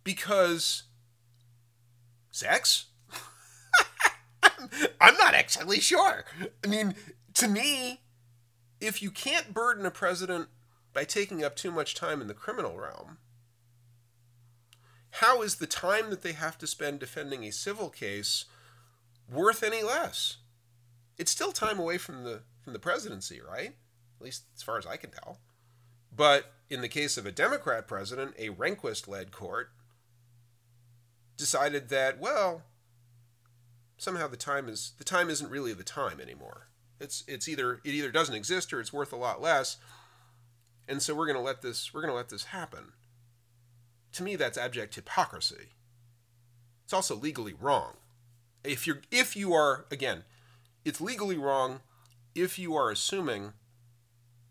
because 0.04 0.84
sex? 2.30 2.86
I'm 5.02 5.18
not 5.18 5.34
actually 5.34 5.80
sure. 5.80 6.26
I 6.64 6.68
mean, 6.68 6.94
to 7.34 7.48
me, 7.48 8.02
if 8.80 9.02
you 9.02 9.10
can't 9.10 9.52
burden 9.52 9.84
a 9.84 9.90
president 9.90 10.50
by 10.94 11.06
taking 11.06 11.44
up 11.44 11.56
too 11.56 11.72
much 11.72 11.96
time 11.96 12.22
in 12.22 12.28
the 12.28 12.36
criminal 12.36 12.78
realm, 12.78 13.18
how 15.10 15.42
is 15.42 15.56
the 15.56 15.66
time 15.66 16.12
that 16.12 16.22
they 16.22 16.34
have 16.34 16.60
to 16.60 16.68
spend 16.68 17.00
defending 17.00 17.44
a 17.44 17.52
civil 17.52 17.90
case 17.90 18.46
worth 19.28 19.64
any 19.64 19.82
less? 19.82 20.38
It's 21.18 21.32
still 21.32 21.52
time 21.52 21.80
away 21.80 21.98
from 21.98 22.24
the 22.24 22.44
from 22.64 22.74
the 22.74 22.80
presidency, 22.80 23.42
right? 23.42 23.74
At 24.20 24.24
least 24.26 24.44
as 24.56 24.64
far 24.64 24.78
as 24.78 24.86
I 24.86 24.98
can 24.98 25.12
tell. 25.12 25.40
But 26.16 26.54
in 26.70 26.82
the 26.82 26.90
case 26.90 27.18
of 27.18 27.26
a 27.26 27.32
Democrat 27.32 27.88
president, 27.88 28.34
a 28.38 28.50
Rehnquist 28.50 29.08
led 29.08 29.32
court 29.32 29.70
decided 31.38 31.90
that, 31.90 32.20
well, 32.20 32.64
somehow 33.98 34.28
the 34.28 34.38
time 34.38 34.68
is 34.68 34.94
the 34.98 35.04
time 35.04 35.30
isn't 35.30 35.52
really 35.52 35.74
the 35.74 35.84
time 35.84 36.20
anymore. 36.20 36.68
It's 37.00 37.24
it's 37.28 37.48
either 37.48 37.82
it 37.84 37.92
either 37.92 38.12
doesn't 38.12 38.36
exist 38.36 38.74
or 38.74 38.80
it's 38.80 38.94
worth 38.94 39.14
a 39.14 39.18
lot 39.18 39.42
less. 39.42 39.78
And 40.88 41.02
so 41.02 41.14
we're 41.14 41.26
going 41.26 41.38
to 41.38 41.44
let 41.44 41.62
this 41.62 41.94
we're 41.94 42.02
to 42.06 42.14
let 42.14 42.30
this 42.30 42.46
happen. 42.46 42.94
To 44.14 44.24
me 44.24 44.36
that's 44.36 44.58
abject 44.58 44.96
hypocrisy. 44.96 45.74
It's 46.86 46.94
also 46.94 47.16
legally 47.16 47.54
wrong. 47.60 47.98
If 48.64 48.88
you're 48.88 49.02
if 49.12 49.36
you 49.36 49.54
are 49.54 49.86
again, 49.92 50.24
it's 50.84 51.02
legally 51.02 51.38
wrong 51.38 51.82
if 52.34 52.58
you 52.58 52.76
are 52.76 52.90
assuming 52.90 53.54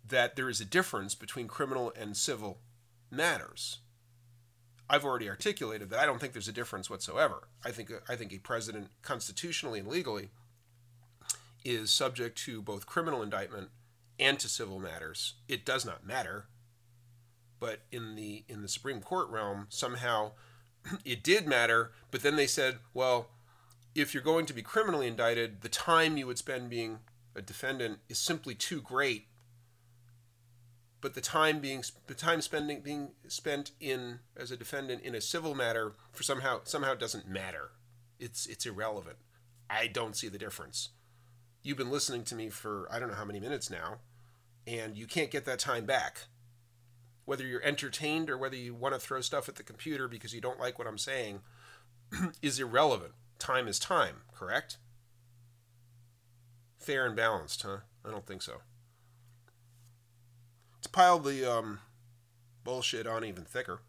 that 0.09 0.37
there 0.37 0.49
is 0.49 0.61
a 0.61 0.65
difference 0.65 1.15
between 1.15 1.49
criminal 1.49 1.93
and 1.97 2.17
civil 2.17 2.59
matters. 3.11 3.79
I've 4.89 5.05
already 5.05 5.29
articulated 5.29 5.91
that 5.91 5.99
I 5.99 6.07
don't 6.07 6.21
think 6.21 6.33
there's 6.33 6.49
a 6.49 6.53
difference 6.53 6.89
whatsoever. 6.89 7.49
I 7.65 7.71
think 7.71 7.91
I 8.09 8.15
think 8.15 8.33
a 8.33 8.39
president 8.39 8.89
constitutionally 9.03 9.81
and 9.81 9.89
legally 9.89 10.31
is 11.65 11.91
subject 11.91 12.39
to 12.39 12.63
both 12.63 12.87
criminal 12.87 13.23
indictment 13.23 13.71
and 14.19 14.39
to 14.39 14.49
civil 14.49 14.79
matters. 14.79 15.35
It 15.49 15.65
does 15.65 15.85
not 15.85 16.07
matter. 16.07 16.47
But 17.59 17.81
in 17.91 18.15
the 18.15 18.45
in 18.49 18.63
the 18.63 18.69
Supreme 18.69 19.01
Court 19.01 19.29
realm, 19.29 19.67
somehow 19.71 20.33
it 21.05 21.25
did 21.25 21.47
matter, 21.47 21.93
but 22.11 22.23
then 22.23 22.37
they 22.37 22.47
said, 22.47 22.79
well, 22.95 23.31
if 23.95 24.13
you're 24.13 24.23
going 24.23 24.47
to 24.47 24.53
be 24.53 24.63
criminally 24.63 25.07
indicted, 25.09 25.63
the 25.63 25.69
time 25.69 26.17
you 26.17 26.27
would 26.27 26.39
spend 26.39 26.71
being 26.71 27.01
a 27.35 27.43
defendant 27.43 27.99
is 28.09 28.19
simply 28.19 28.55
too 28.55 28.81
great 28.81 29.27
but 31.07 31.15
the 31.15 31.21
time 31.21 31.61
being 31.61 31.85
the 32.09 32.15
time 32.15 32.41
spending 32.41 32.81
being 32.81 33.11
spent 33.29 33.71
in 33.79 34.19
as 34.37 34.51
a 34.51 34.57
defendant 34.57 35.05
in 35.05 35.15
a 35.15 35.21
civil 35.21 35.55
matter 35.55 35.93
for 36.11 36.25
somehow 36.25 36.59
somehow 36.65 36.97
doesn't 36.97 37.29
matter. 37.29 37.71
It's 38.19 38.45
it's 38.45 38.67
irrelevant. 38.67 39.19
I 39.71 39.87
don't 39.87 40.17
see 40.17 40.27
the 40.27 40.37
difference. 40.37 40.89
You've 41.63 41.77
been 41.77 41.93
listening 41.93 42.25
to 42.25 42.35
me 42.35 42.49
for 42.51 42.89
I 42.91 42.99
don't 42.99 43.09
know 43.09 43.15
how 43.15 43.25
many 43.25 43.39
minutes 43.39 43.71
now, 43.71 43.99
and 44.67 44.97
you 44.97 45.07
can't 45.07 45.31
get 45.31 45.45
that 45.45 45.61
time 45.61 45.85
back. 45.87 46.23
Whether 47.25 47.47
you're 47.47 47.63
entertained 47.63 48.29
or 48.29 48.37
whether 48.37 48.57
you 48.57 48.75
want 48.75 48.93
to 48.95 48.99
throw 48.99 49.21
stuff 49.21 49.49
at 49.49 49.55
the 49.55 49.63
computer 49.63 50.09
because 50.09 50.35
you 50.35 50.41
don't 50.41 50.59
like 50.59 50.77
what 50.77 50.89
I'm 50.89 50.99
saying 50.99 51.43
is 52.43 52.59
irrelevant. 52.59 53.13
Time 53.39 53.69
is 53.69 53.79
time, 53.79 54.23
correct? 54.35 54.79
Fair 56.81 57.07
and 57.07 57.15
balanced, 57.15 57.63
huh? 57.63 57.83
I 58.05 58.11
don't 58.11 58.27
think 58.27 58.43
so 58.43 58.63
to 60.87 60.93
pile 60.93 61.19
the 61.19 61.45
um, 61.51 61.81
bullshit 62.63 63.07
on 63.07 63.25
even 63.25 63.45
thicker, 63.45 63.81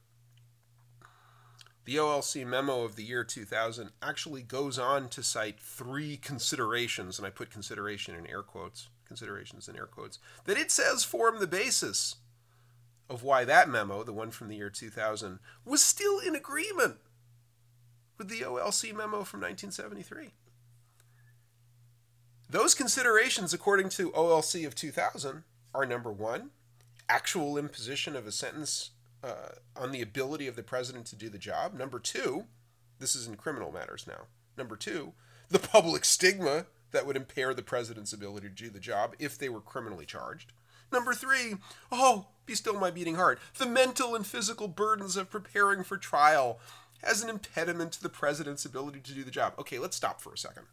the 1.86 1.96
OLC 1.96 2.46
memo 2.46 2.84
of 2.84 2.96
the 2.96 3.04
year 3.04 3.24
2000 3.24 3.92
actually 4.02 4.42
goes 4.42 4.80
on 4.80 5.08
to 5.10 5.24
cite 5.24 5.60
three 5.60 6.18
considerations, 6.18 7.18
and 7.18 7.26
I 7.26 7.30
put 7.30 7.52
consideration 7.52 8.16
in 8.16 8.28
air 8.28 8.42
quotes, 8.42 8.90
considerations 9.06 9.70
in 9.70 9.78
air 9.78 9.86
quotes, 9.86 10.20
that 10.46 10.58
it 10.58 10.72
says 10.72 11.04
form 11.04 11.40
the 11.40 11.48
basis 11.48 12.16
of 13.10 13.24
why 13.24 13.46
that 13.46 13.70
memo, 13.70 14.04
the 14.04 14.12
one 14.12 14.32
from 14.32 14.50
the 14.50 14.58
year 14.58 14.70
2000, 14.70 15.40
was 15.64 15.82
still 15.82 16.20
in 16.20 16.36
agreement 16.36 16.98
with 18.18 18.28
the 18.28 18.42
OLC 18.42 18.90
memo 18.90 19.24
from 19.24 19.42
1973. 19.42 20.32
Those 22.50 22.74
considerations, 22.74 23.54
according 23.54 23.90
to 23.90 24.12
OLC 24.12 24.66
of 24.66 24.74
2000, 24.74 25.44
are 25.76 25.86
number 25.86 26.12
one, 26.12 26.50
actual 27.10 27.58
imposition 27.58 28.16
of 28.16 28.28
a 28.28 28.32
sentence 28.32 28.92
uh, 29.24 29.50
on 29.76 29.92
the 29.92 30.02
ability 30.02 30.48
of 30.48 30.56
the 30.56 30.64
president 30.64 31.06
to 31.08 31.16
do 31.16 31.30
the 31.30 31.38
job. 31.38 31.74
Number 31.74 32.00
two, 32.00 32.46
this 33.00 33.16
is 33.16 33.28
in 33.28 33.36
criminal 33.36 33.72
matters 33.72 34.06
now. 34.08 34.28
Number 34.58 34.76
two, 34.76 35.14
the 35.50 35.60
public 35.60 36.06
stigma 36.06 36.66
that 36.92 37.06
would 37.06 37.16
impair 37.16 37.54
the 37.54 37.62
president's 37.62 38.14
ability 38.14 38.48
to 38.48 38.54
do 38.54 38.70
the 38.70 38.80
job 38.80 39.16
if 39.20 39.38
they 39.38 39.50
were 39.50 39.62
criminally 39.62 40.06
charged. 40.06 40.54
Number 40.92 41.14
three, 41.14 41.56
oh, 41.92 42.28
be 42.46 42.56
still 42.56 42.80
my 42.80 42.92
beating 42.92 43.16
heart, 43.16 43.40
the 43.58 43.66
mental 43.66 44.16
and 44.16 44.26
physical 44.26 44.68
burdens 44.68 45.18
of 45.18 45.30
preparing 45.30 45.84
for 45.84 45.98
trial 45.98 46.60
as 47.04 47.22
an 47.22 47.30
impediment 47.30 47.92
to 47.94 48.02
the 48.02 48.10
president's 48.10 48.66
ability 48.66 49.02
to 49.02 49.14
do 49.14 49.24
the 49.24 49.32
job. 49.32 49.54
Okay, 49.60 49.80
let's 49.80 49.98
stop 49.98 50.22
for 50.22 50.34
a 50.34 50.38
second. 50.38 50.64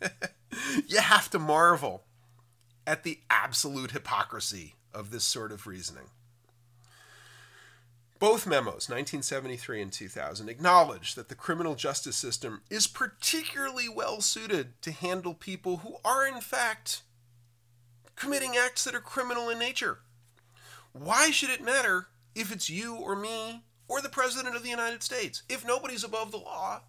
you 0.86 0.98
have 0.98 1.30
to 1.30 1.38
marvel 1.38 2.02
at 2.86 3.04
the 3.04 3.20
absolute 3.30 3.92
hypocrisy 3.92 4.74
of 4.94 5.10
this 5.10 5.24
sort 5.24 5.52
of 5.52 5.66
reasoning. 5.66 6.10
Both 8.20 8.46
memos, 8.46 8.88
1973 8.88 9.82
and 9.82 9.92
2000, 9.92 10.48
acknowledge 10.48 11.14
that 11.14 11.28
the 11.28 11.34
criminal 11.34 11.74
justice 11.74 12.16
system 12.16 12.62
is 12.70 12.86
particularly 12.86 13.88
well 13.88 14.20
suited 14.20 14.80
to 14.82 14.92
handle 14.92 15.34
people 15.34 15.78
who 15.78 15.96
are, 16.04 16.26
in 16.26 16.40
fact, 16.40 17.02
committing 18.16 18.56
acts 18.56 18.84
that 18.84 18.94
are 18.94 19.00
criminal 19.00 19.50
in 19.50 19.58
nature. 19.58 19.98
Why 20.92 21.30
should 21.30 21.50
it 21.50 21.62
matter 21.62 22.06
if 22.34 22.52
it's 22.52 22.70
you 22.70 22.94
or 22.94 23.16
me 23.16 23.64
or 23.88 24.00
the 24.00 24.08
President 24.08 24.54
of 24.56 24.62
the 24.62 24.70
United 24.70 25.02
States? 25.02 25.42
If 25.48 25.66
nobody's 25.66 26.04
above 26.04 26.30
the 26.30 26.38
law, 26.38 26.82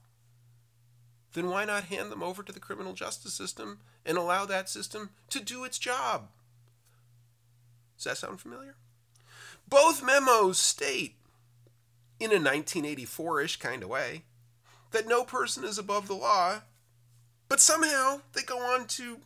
then 1.34 1.50
why 1.50 1.66
not 1.66 1.86
hand 1.86 2.12
them 2.12 2.24
over 2.24 2.44
to 2.44 2.54
the 2.54 2.60
criminal 2.60 2.94
justice 2.94 3.34
system 3.34 3.80
and 4.06 4.18
allow 4.18 4.46
that 4.46 4.70
system 4.70 5.10
to 5.32 5.44
do 5.44 5.64
its 5.64 5.80
job? 5.80 6.30
Does 7.98 8.06
that 8.06 8.18
sound 8.18 8.40
familiar? 8.40 8.76
Both 9.68 10.04
memos 10.04 10.58
state, 10.60 11.16
in 12.20 12.32
a 12.32 12.36
1984 12.36 13.42
ish 13.42 13.58
kind 13.58 13.84
of 13.84 13.90
way, 13.90 14.24
that 14.92 15.08
no 15.08 15.24
person 15.24 15.64
is 15.64 15.78
above 15.78 16.08
the 16.08 16.14
law, 16.14 16.62
but 17.50 17.60
somehow 17.60 18.22
they 18.34 18.42
go 18.42 18.60
on 18.60 18.88
to 18.88 19.20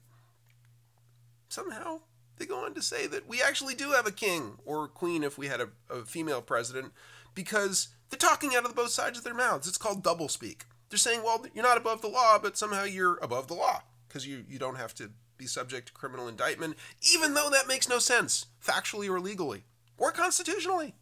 somehow 1.50 2.00
they 2.38 2.46
go 2.46 2.64
on 2.64 2.74
to 2.74 2.82
say 2.82 3.06
that 3.08 3.28
we 3.28 3.42
actually 3.42 3.76
do 3.76 3.92
have 3.92 4.08
a 4.08 4.12
king 4.12 4.54
or 4.66 4.88
queen 4.88 5.24
if 5.24 5.38
we 5.38 5.48
had 5.48 5.60
a, 5.60 5.70
a 5.90 6.06
female 6.06 6.42
president 6.42 6.94
because 7.36 7.90
they're 8.10 8.18
talking 8.18 8.56
out 8.56 8.66
of 8.66 8.76
both 8.76 8.92
sides 8.92 9.18
of 9.18 9.24
their 9.24 9.34
mouths. 9.34 9.68
It's 9.68 9.78
called 9.78 10.04
doublespeak. 10.04 10.62
They're 10.90 10.98
saying, 10.98 11.22
well, 11.24 11.46
you're 11.54 11.64
not 11.64 11.78
above 11.78 12.02
the 12.02 12.08
law, 12.08 12.40
but 12.42 12.58
somehow 12.58 12.84
you're 12.84 13.18
above 13.18 13.48
the 13.48 13.54
law 13.54 13.84
because 14.08 14.26
you, 14.26 14.46
you 14.50 14.58
don't 14.58 14.78
have 14.78 14.96
to 14.96 15.12
be 15.40 15.48
subject 15.48 15.88
to 15.88 15.94
criminal 15.94 16.28
indictment, 16.28 16.76
even 17.16 17.34
though 17.34 17.50
that 17.50 17.68
makes 17.68 17.90
no 17.90 17.98
sense, 17.98 18.46
factually 18.64 19.10
or 19.10 19.20
legally, 19.20 19.64
or 19.98 20.12
constitutionally. 20.12 20.94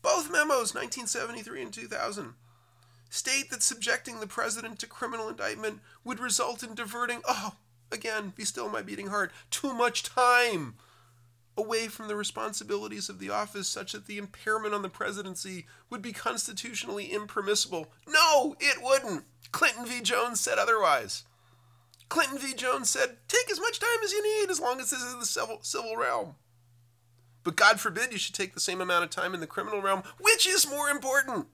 Both 0.00 0.32
memos, 0.32 0.74
1973 0.74 1.62
and 1.62 1.72
2000, 1.72 2.34
state 3.10 3.50
that 3.50 3.62
subjecting 3.62 4.18
the 4.18 4.26
president 4.26 4.80
to 4.80 4.86
criminal 4.86 5.28
indictment 5.28 5.80
would 6.02 6.18
result 6.18 6.64
in 6.64 6.74
diverting, 6.74 7.20
oh, 7.28 7.52
again, 7.92 8.32
be 8.34 8.44
still 8.44 8.68
my 8.68 8.82
beating 8.82 9.08
heart, 9.08 9.30
too 9.50 9.72
much 9.72 10.02
time 10.02 10.74
away 11.56 11.86
from 11.88 12.08
the 12.08 12.16
responsibilities 12.16 13.10
of 13.10 13.18
the 13.18 13.28
office 13.28 13.68
such 13.68 13.92
that 13.92 14.06
the 14.06 14.16
impairment 14.16 14.72
on 14.72 14.80
the 14.80 14.88
presidency 14.88 15.66
would 15.90 16.00
be 16.00 16.12
constitutionally 16.12 17.12
impermissible. 17.12 17.92
No, 18.08 18.56
it 18.58 18.82
wouldn't. 18.82 19.24
Clinton 19.52 19.84
v. 19.84 20.00
Jones 20.00 20.40
said 20.40 20.58
otherwise. 20.58 21.24
Clinton 22.12 22.36
v. 22.36 22.52
Jones 22.52 22.90
said, 22.90 23.16
take 23.26 23.50
as 23.50 23.58
much 23.58 23.80
time 23.80 23.88
as 24.04 24.12
you 24.12 24.22
need 24.22 24.50
as 24.50 24.60
long 24.60 24.78
as 24.80 24.90
this 24.90 25.00
is 25.00 25.16
the 25.18 25.24
civil, 25.24 25.60
civil 25.62 25.96
realm. 25.96 26.34
But 27.42 27.56
God 27.56 27.80
forbid 27.80 28.12
you 28.12 28.18
should 28.18 28.34
take 28.34 28.52
the 28.52 28.60
same 28.60 28.82
amount 28.82 29.04
of 29.04 29.08
time 29.08 29.32
in 29.32 29.40
the 29.40 29.46
criminal 29.46 29.80
realm. 29.80 30.02
Which 30.20 30.46
is 30.46 30.68
more 30.68 30.90
important? 30.90 31.46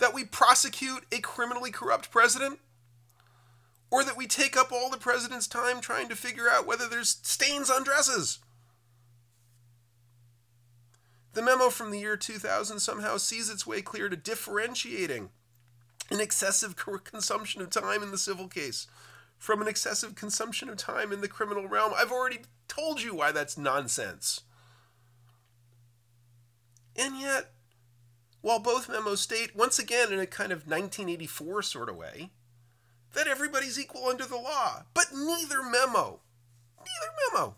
That 0.00 0.12
we 0.12 0.24
prosecute 0.24 1.06
a 1.10 1.20
criminally 1.20 1.70
corrupt 1.70 2.10
president 2.10 2.58
or 3.90 4.04
that 4.04 4.18
we 4.18 4.26
take 4.26 4.54
up 4.54 4.70
all 4.70 4.90
the 4.90 4.98
president's 4.98 5.48
time 5.48 5.80
trying 5.80 6.10
to 6.10 6.14
figure 6.14 6.50
out 6.50 6.66
whether 6.66 6.86
there's 6.86 7.18
stains 7.22 7.70
on 7.70 7.84
dresses. 7.84 8.40
The 11.32 11.40
memo 11.40 11.70
from 11.70 11.90
the 11.90 12.00
year 12.00 12.18
2000 12.18 12.80
somehow 12.80 13.16
sees 13.16 13.48
its 13.48 13.66
way 13.66 13.80
clear 13.80 14.10
to 14.10 14.16
differentiating 14.16 15.30
an 16.10 16.20
excessive 16.20 16.76
consumption 16.76 17.62
of 17.62 17.70
time 17.70 18.02
in 18.02 18.10
the 18.10 18.18
civil 18.18 18.48
case 18.48 18.86
from 19.38 19.60
an 19.60 19.68
excessive 19.68 20.14
consumption 20.14 20.68
of 20.68 20.76
time 20.76 21.12
in 21.12 21.20
the 21.20 21.28
criminal 21.28 21.68
realm. 21.68 21.92
I've 21.96 22.12
already 22.12 22.40
told 22.68 23.02
you 23.02 23.14
why 23.14 23.32
that's 23.32 23.58
nonsense. 23.58 24.42
And 26.96 27.18
yet, 27.20 27.52
while 28.40 28.58
both 28.58 28.88
memos 28.88 29.20
state, 29.20 29.54
once 29.54 29.78
again 29.78 30.12
in 30.12 30.20
a 30.20 30.26
kind 30.26 30.52
of 30.52 30.60
1984 30.60 31.62
sort 31.62 31.88
of 31.88 31.96
way, 31.96 32.30
that 33.14 33.26
everybody's 33.26 33.78
equal 33.78 34.06
under 34.06 34.24
the 34.24 34.36
law. 34.36 34.84
But 34.94 35.06
neither 35.12 35.62
memo, 35.62 36.20
neither 36.78 37.12
memo, 37.32 37.56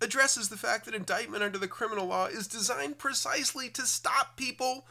addresses 0.00 0.48
the 0.48 0.56
fact 0.56 0.84
that 0.84 0.94
indictment 0.94 1.42
under 1.42 1.58
the 1.58 1.68
criminal 1.68 2.06
law 2.06 2.26
is 2.26 2.46
designed 2.46 2.98
precisely 2.98 3.68
to 3.70 3.82
stop 3.82 4.36
people 4.36 4.86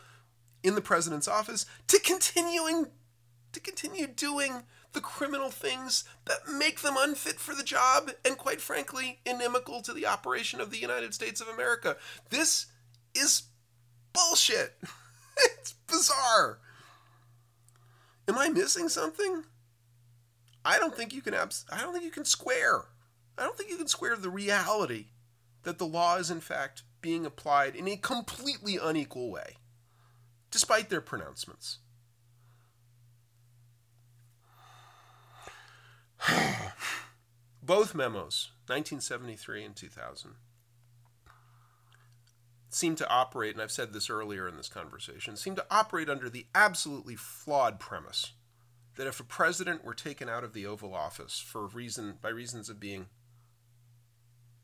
in 0.63 0.75
the 0.75 0.81
president's 0.81 1.27
office 1.27 1.65
to 1.87 1.99
continuing 1.99 2.87
to 3.53 3.59
continue 3.59 4.07
doing 4.07 4.63
the 4.93 5.01
criminal 5.01 5.49
things 5.49 6.03
that 6.25 6.47
make 6.51 6.81
them 6.81 6.95
unfit 6.97 7.39
for 7.39 7.55
the 7.55 7.63
job 7.63 8.11
and 8.25 8.37
quite 8.37 8.61
frankly 8.61 9.19
inimical 9.25 9.81
to 9.81 9.93
the 9.93 10.05
operation 10.05 10.59
of 10.59 10.71
the 10.71 10.77
United 10.77 11.13
States 11.13 11.39
of 11.39 11.47
America. 11.47 11.97
This 12.29 12.67
is 13.13 13.43
bullshit. 14.13 14.77
it's 15.37 15.73
bizarre. 15.87 16.59
Am 18.27 18.37
I 18.37 18.49
missing 18.49 18.89
something? 18.89 19.43
I 20.65 20.79
don't 20.79 20.95
think 20.95 21.13
you 21.13 21.21
can 21.21 21.33
abs- 21.33 21.65
I 21.71 21.81
don't 21.81 21.93
think 21.93 22.03
you 22.03 22.11
can 22.11 22.25
square. 22.25 22.85
I 23.37 23.43
don't 23.43 23.57
think 23.57 23.69
you 23.69 23.77
can 23.77 23.87
square 23.87 24.15
the 24.15 24.29
reality 24.29 25.05
that 25.63 25.77
the 25.77 25.85
law 25.85 26.17
is 26.17 26.29
in 26.31 26.41
fact 26.41 26.83
being 27.01 27.25
applied 27.25 27.75
in 27.75 27.87
a 27.87 27.95
completely 27.97 28.77
unequal 28.81 29.31
way, 29.31 29.57
despite 30.57 30.89
their 30.89 31.01
pronouncements. 31.01 31.77
Both 37.61 37.93
memos, 37.93 38.49
1973 38.65 39.65
and 39.65 39.75
2000, 39.75 40.31
seem 42.69 42.95
to 42.95 43.07
operate, 43.07 43.53
and 43.53 43.61
I've 43.61 43.71
said 43.71 43.93
this 43.93 44.09
earlier 44.09 44.47
in 44.47 44.57
this 44.57 44.67
conversation, 44.67 45.37
seem 45.37 45.53
to 45.57 45.65
operate 45.69 46.09
under 46.09 46.27
the 46.27 46.47
absolutely 46.55 47.15
flawed 47.15 47.79
premise 47.79 48.31
that 48.95 49.05
if 49.05 49.19
a 49.19 49.23
president 49.23 49.85
were 49.85 49.93
taken 49.93 50.27
out 50.27 50.43
of 50.43 50.53
the 50.53 50.65
Oval 50.65 50.95
Office 50.95 51.37
for 51.37 51.67
reason 51.67 52.15
by 52.19 52.29
reasons 52.29 52.67
of 52.67 52.79
being 52.79 53.05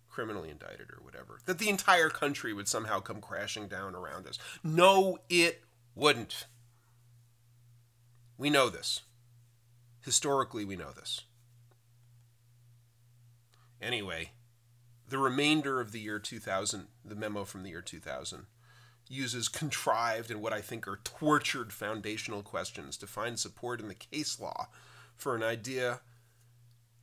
criminally 0.09 0.49
indicted 0.49 0.89
or 0.89 1.03
whatever, 1.03 1.37
that 1.45 1.59
the 1.59 1.69
entire 1.69 2.09
country 2.09 2.51
would 2.51 2.67
somehow 2.67 2.99
come 2.99 3.21
crashing 3.21 3.67
down 3.67 3.93
around 3.93 4.25
us. 4.25 4.39
No, 4.63 5.19
it 5.29 5.61
wouldn't. 5.95 6.45
We 8.37 8.49
know 8.49 8.69
this. 8.69 9.01
Historically, 10.03 10.65
we 10.65 10.75
know 10.75 10.91
this. 10.91 11.21
Anyway, 13.81 14.31
the 15.07 15.17
remainder 15.17 15.79
of 15.79 15.91
the 15.91 15.99
year 15.99 16.19
2000, 16.19 16.87
the 17.05 17.15
memo 17.15 17.43
from 17.43 17.63
the 17.63 17.69
year 17.69 17.81
2000, 17.81 18.45
uses 19.09 19.47
contrived 19.47 20.31
and 20.31 20.41
what 20.41 20.53
I 20.53 20.61
think 20.61 20.87
are 20.87 20.99
tortured 21.03 21.73
foundational 21.73 22.41
questions 22.41 22.97
to 22.97 23.07
find 23.07 23.37
support 23.37 23.79
in 23.79 23.89
the 23.89 23.93
case 23.93 24.39
law 24.39 24.67
for 25.15 25.35
an 25.35 25.43
idea 25.43 25.99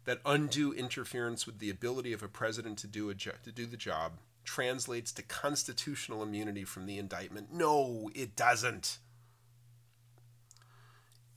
that 0.05 0.21
undue 0.25 0.73
interference 0.73 1.47
with 1.47 1.59
the 1.59 1.71
ability 1.71 2.13
of 2.13 2.23
a 2.23 2.29
president 2.29 2.79
to 2.79 2.87
do 2.87 3.11
a 3.11 3.15
jo- 3.15 3.33
to 3.45 3.53
do 3.53 3.67
the 3.67 3.77
job 3.77 4.13
translates 4.45 5.13
to 5.13 5.23
constitutional 5.23 6.23
immunity 6.23 6.65
from 6.65 6.87
the 6.87 6.99
indictment. 6.99 7.53
No, 7.53 8.11
it 8.15 8.37
doesn't. 8.37 8.99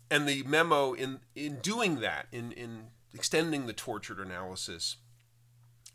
And 0.09 0.27
the 0.27 0.43
memo 0.43 0.93
in 0.93 1.19
in 1.35 1.59
doing 1.59 1.99
that, 2.01 2.27
in 2.31 2.51
in 2.51 2.87
extending 3.13 3.65
the 3.65 3.73
tortured 3.73 4.19
analysis, 4.19 4.97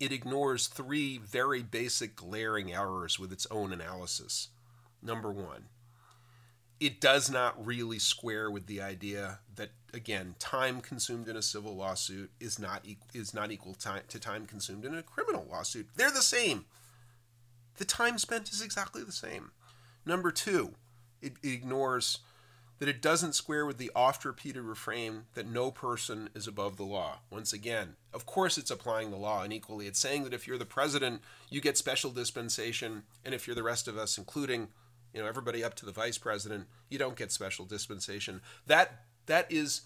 it 0.01 0.13
ignores 0.13 0.67
three 0.67 1.19
very 1.19 1.63
basic 1.63 2.17
glaring 2.17 2.73
errors 2.73 3.19
with 3.19 3.33
its 3.33 3.47
own 3.51 3.73
analysis. 3.73 4.49
Number 5.03 5.31
one, 5.31 5.67
it 6.81 7.01
does 7.01 7.31
not 7.31 7.65
really 7.65 7.99
square 7.99 8.51
with 8.51 8.67
the 8.67 8.81
idea 8.81 9.41
that 9.57 9.71
again 9.93 10.35
time 10.39 10.81
consumed 10.81 11.29
in 11.29 11.37
a 11.37 11.43
civil 11.43 11.77
lawsuit 11.77 12.31
is 12.41 12.59
not 12.59 12.85
e- 12.85 12.99
is 13.15 13.33
not 13.33 13.51
equal 13.51 13.75
time 13.75 14.03
to 14.09 14.19
time 14.19 14.47
consumed 14.47 14.85
in 14.85 14.95
a 14.95 15.03
criminal 15.03 15.47
lawsuit. 15.51 15.89
They're 15.97 16.11
the 16.11 16.23
same. 16.23 16.67
The 17.79 17.85
time 17.85 18.19
spent 18.19 18.51
is 18.53 18.61
exactly 18.61 19.03
the 19.03 19.13
same. 19.13 19.53
Number 20.05 20.31
two, 20.31 20.75
it, 21.23 21.35
it 21.43 21.53
ignores 21.53 22.19
that 22.79 22.89
it 22.89 23.03
doesn't 23.03 23.35
square 23.35 23.67
with 23.67 23.79
the 23.79 23.91
oft 23.95 24.25
repeated 24.25 24.63
refrain 24.63 25.23
that 25.35 25.49
no 25.49 25.71
person 25.71 26.29
is 26.35 26.47
above 26.47 26.77
the 26.77 26.85
law. 26.85 27.19
Once 27.31 27.53
again, 27.53 27.97
of 28.13 28.25
course, 28.25 28.57
it's 28.57 28.71
applying 28.71 29.11
the 29.11 29.17
law 29.17 29.43
unequally. 29.43 29.87
It's 29.87 29.99
saying 29.99 30.25
that 30.25 30.35
if 30.35 30.47
you're 30.47 30.59
the 30.59 30.65
president, 30.65 31.23
you 31.51 31.61
get 31.61 31.77
special 31.77 32.11
dispensation, 32.11 33.03
and 33.25 33.35
if 33.35 33.47
you're 33.47 33.57
the 33.57 33.63
rest 33.63 33.89
of 33.89 33.99
us, 33.99 34.17
including 34.17 34.69
you 35.13 35.21
know 35.21 35.27
everybody 35.27 35.65
up 35.65 35.75
to 35.75 35.87
the 35.87 35.93
vice 35.93 36.19
president, 36.19 36.67
you 36.89 36.99
don't 36.99 37.17
get 37.17 37.33
special 37.33 37.65
dispensation. 37.65 38.41
That 38.67 39.05
that 39.27 39.51
is, 39.51 39.83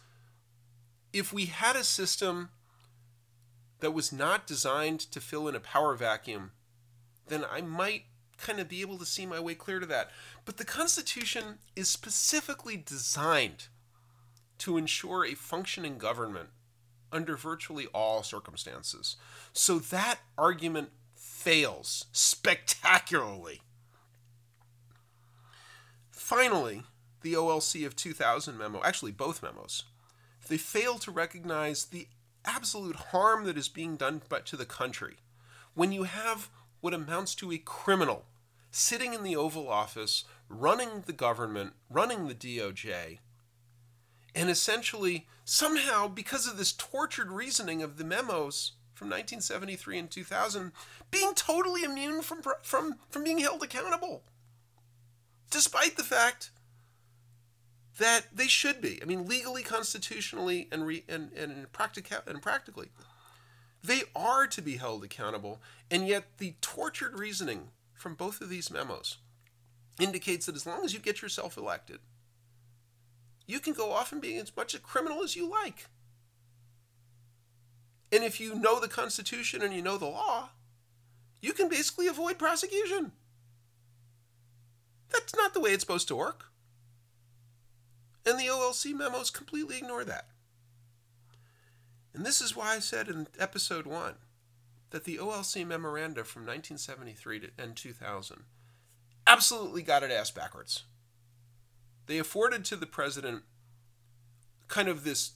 if 1.12 1.32
we 1.32 1.46
had 1.46 1.76
a 1.76 1.84
system 1.84 2.50
that 3.80 3.92
was 3.92 4.12
not 4.12 4.46
designed 4.46 5.00
to 5.00 5.20
fill 5.20 5.48
in 5.48 5.56
a 5.56 5.60
power 5.60 5.94
vacuum, 5.94 6.52
then 7.28 7.44
I 7.50 7.60
might 7.60 8.04
kind 8.38 8.58
of 8.58 8.68
be 8.68 8.80
able 8.80 8.98
to 8.98 9.06
see 9.06 9.26
my 9.26 9.40
way 9.40 9.54
clear 9.54 9.80
to 9.80 9.86
that. 9.86 10.10
But 10.44 10.56
the 10.56 10.64
Constitution 10.64 11.58
is 11.76 11.88
specifically 11.88 12.76
designed 12.76 13.68
to 14.58 14.76
ensure 14.76 15.24
a 15.24 15.34
functioning 15.34 15.98
government 15.98 16.50
under 17.12 17.36
virtually 17.36 17.86
all 17.88 18.22
circumstances. 18.22 19.16
So 19.52 19.78
that 19.78 20.20
argument 20.36 20.90
fails 21.14 22.06
spectacularly. 22.12 23.60
Finally, 26.10 26.82
the 27.22 27.34
OLC 27.34 27.84
of 27.86 27.94
2000 27.96 28.56
memo, 28.56 28.80
actually 28.84 29.12
both 29.12 29.42
memos, 29.42 29.84
they 30.48 30.56
fail 30.56 30.98
to 30.98 31.10
recognize 31.10 31.84
the 31.84 32.08
absolute 32.44 32.96
harm 32.96 33.44
that 33.44 33.58
is 33.58 33.68
being 33.68 33.96
done 33.96 34.22
but 34.28 34.46
to 34.46 34.56
the 34.56 34.64
country 34.64 35.16
when 35.74 35.92
you 35.92 36.04
have 36.04 36.48
what 36.82 36.92
amounts 36.92 37.34
to 37.36 37.50
a 37.50 37.58
criminal 37.58 38.26
sitting 38.70 39.14
in 39.14 39.22
the 39.22 39.36
Oval 39.36 39.68
Office, 39.68 40.24
running 40.48 41.04
the 41.06 41.12
government, 41.12 41.74
running 41.88 42.28
the 42.28 42.34
DOJ, 42.34 43.18
and 44.34 44.50
essentially, 44.50 45.26
somehow, 45.44 46.08
because 46.08 46.46
of 46.46 46.56
this 46.56 46.72
tortured 46.72 47.30
reasoning 47.30 47.82
of 47.82 47.98
the 47.98 48.04
memos 48.04 48.72
from 48.94 49.08
1973 49.08 49.98
and 49.98 50.10
2000, 50.10 50.72
being 51.10 51.34
totally 51.34 51.84
immune 51.84 52.22
from, 52.22 52.42
from, 52.62 52.96
from 53.10 53.24
being 53.24 53.38
held 53.38 53.62
accountable. 53.62 54.22
Despite 55.50 55.96
the 55.96 56.04
fact 56.04 56.50
that 57.98 58.26
they 58.34 58.48
should 58.48 58.80
be. 58.80 58.98
I 59.02 59.04
mean, 59.04 59.26
legally, 59.26 59.62
constitutionally, 59.62 60.68
and, 60.72 60.86
re, 60.86 61.04
and, 61.08 61.30
and, 61.34 61.70
practica- 61.72 62.26
and 62.26 62.40
practically. 62.40 62.88
They 63.82 64.02
are 64.14 64.46
to 64.46 64.62
be 64.62 64.76
held 64.76 65.02
accountable, 65.02 65.60
and 65.90 66.06
yet 66.06 66.38
the 66.38 66.54
tortured 66.60 67.18
reasoning 67.18 67.68
from 67.94 68.14
both 68.14 68.40
of 68.40 68.48
these 68.48 68.70
memos 68.70 69.18
indicates 70.00 70.46
that 70.46 70.56
as 70.56 70.66
long 70.66 70.84
as 70.84 70.94
you 70.94 71.00
get 71.00 71.20
yourself 71.20 71.56
elected, 71.56 71.98
you 73.46 73.58
can 73.58 73.72
go 73.72 73.92
off 73.92 74.12
and 74.12 74.20
be 74.20 74.36
as 74.36 74.56
much 74.56 74.74
a 74.74 74.78
criminal 74.78 75.22
as 75.22 75.36
you 75.36 75.50
like. 75.50 75.86
And 78.12 78.22
if 78.22 78.40
you 78.40 78.54
know 78.54 78.78
the 78.78 78.88
Constitution 78.88 79.62
and 79.62 79.74
you 79.74 79.82
know 79.82 79.96
the 79.96 80.06
law, 80.06 80.50
you 81.40 81.52
can 81.52 81.68
basically 81.68 82.06
avoid 82.06 82.38
prosecution. 82.38 83.12
That's 85.10 85.34
not 85.34 85.54
the 85.54 85.60
way 85.60 85.70
it's 85.70 85.82
supposed 85.82 86.08
to 86.08 86.16
work. 86.16 86.46
And 88.24 88.38
the 88.38 88.46
OLC 88.46 88.94
memos 88.94 89.30
completely 89.30 89.78
ignore 89.78 90.04
that. 90.04 90.26
And 92.14 92.26
this 92.26 92.40
is 92.40 92.54
why 92.54 92.74
I 92.74 92.78
said 92.78 93.08
in 93.08 93.26
episode 93.38 93.86
one 93.86 94.14
that 94.90 95.04
the 95.04 95.16
OLC 95.16 95.66
memoranda 95.66 96.24
from 96.24 96.42
1973 96.42 97.40
to, 97.40 97.50
and 97.58 97.74
2000 97.74 98.44
absolutely 99.26 99.82
got 99.82 100.02
it 100.02 100.10
ass 100.10 100.30
backwards. 100.30 100.84
They 102.06 102.18
afforded 102.18 102.64
to 102.66 102.76
the 102.76 102.86
president 102.86 103.42
kind 104.68 104.88
of 104.88 105.04
this 105.04 105.32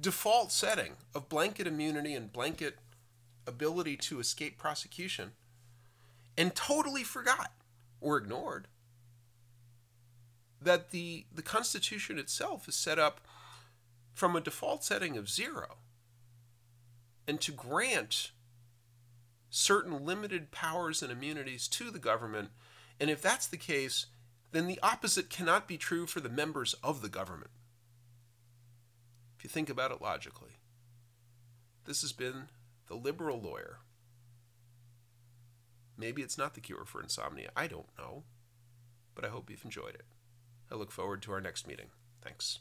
default 0.00 0.52
setting 0.52 0.92
of 1.14 1.28
blanket 1.28 1.66
immunity 1.66 2.14
and 2.14 2.32
blanket 2.32 2.78
ability 3.46 3.96
to 3.96 4.20
escape 4.20 4.58
prosecution 4.58 5.32
and 6.36 6.54
totally 6.54 7.04
forgot 7.04 7.52
or 8.00 8.16
ignored 8.16 8.68
that 10.60 10.90
the, 10.90 11.26
the 11.34 11.42
Constitution 11.42 12.18
itself 12.18 12.68
is 12.68 12.74
set 12.74 12.98
up 12.98 13.20
from 14.14 14.36
a 14.36 14.40
default 14.40 14.84
setting 14.84 15.16
of 15.16 15.28
zero 15.28 15.76
and 17.26 17.40
to 17.40 17.52
grant 17.52 18.32
certain 19.50 20.04
limited 20.04 20.50
powers 20.50 21.02
and 21.02 21.12
immunities 21.12 21.68
to 21.68 21.90
the 21.90 21.98
government. 21.98 22.50
And 22.98 23.10
if 23.10 23.20
that's 23.20 23.46
the 23.46 23.56
case, 23.56 24.06
then 24.52 24.66
the 24.66 24.80
opposite 24.82 25.30
cannot 25.30 25.68
be 25.68 25.76
true 25.76 26.06
for 26.06 26.20
the 26.20 26.28
members 26.28 26.74
of 26.82 27.02
the 27.02 27.08
government. 27.08 27.50
If 29.36 29.44
you 29.44 29.50
think 29.50 29.68
about 29.68 29.90
it 29.90 30.00
logically, 30.00 30.58
this 31.84 32.02
has 32.02 32.12
been 32.12 32.48
the 32.88 32.94
liberal 32.94 33.40
lawyer. 33.40 33.78
Maybe 35.98 36.22
it's 36.22 36.38
not 36.38 36.54
the 36.54 36.60
cure 36.60 36.84
for 36.84 37.02
insomnia. 37.02 37.50
I 37.56 37.66
don't 37.66 37.88
know. 37.98 38.24
But 39.14 39.24
I 39.24 39.28
hope 39.28 39.50
you've 39.50 39.64
enjoyed 39.64 39.94
it. 39.94 40.06
I 40.70 40.74
look 40.74 40.90
forward 40.90 41.20
to 41.22 41.32
our 41.32 41.40
next 41.40 41.66
meeting. 41.66 41.88
Thanks. 42.22 42.60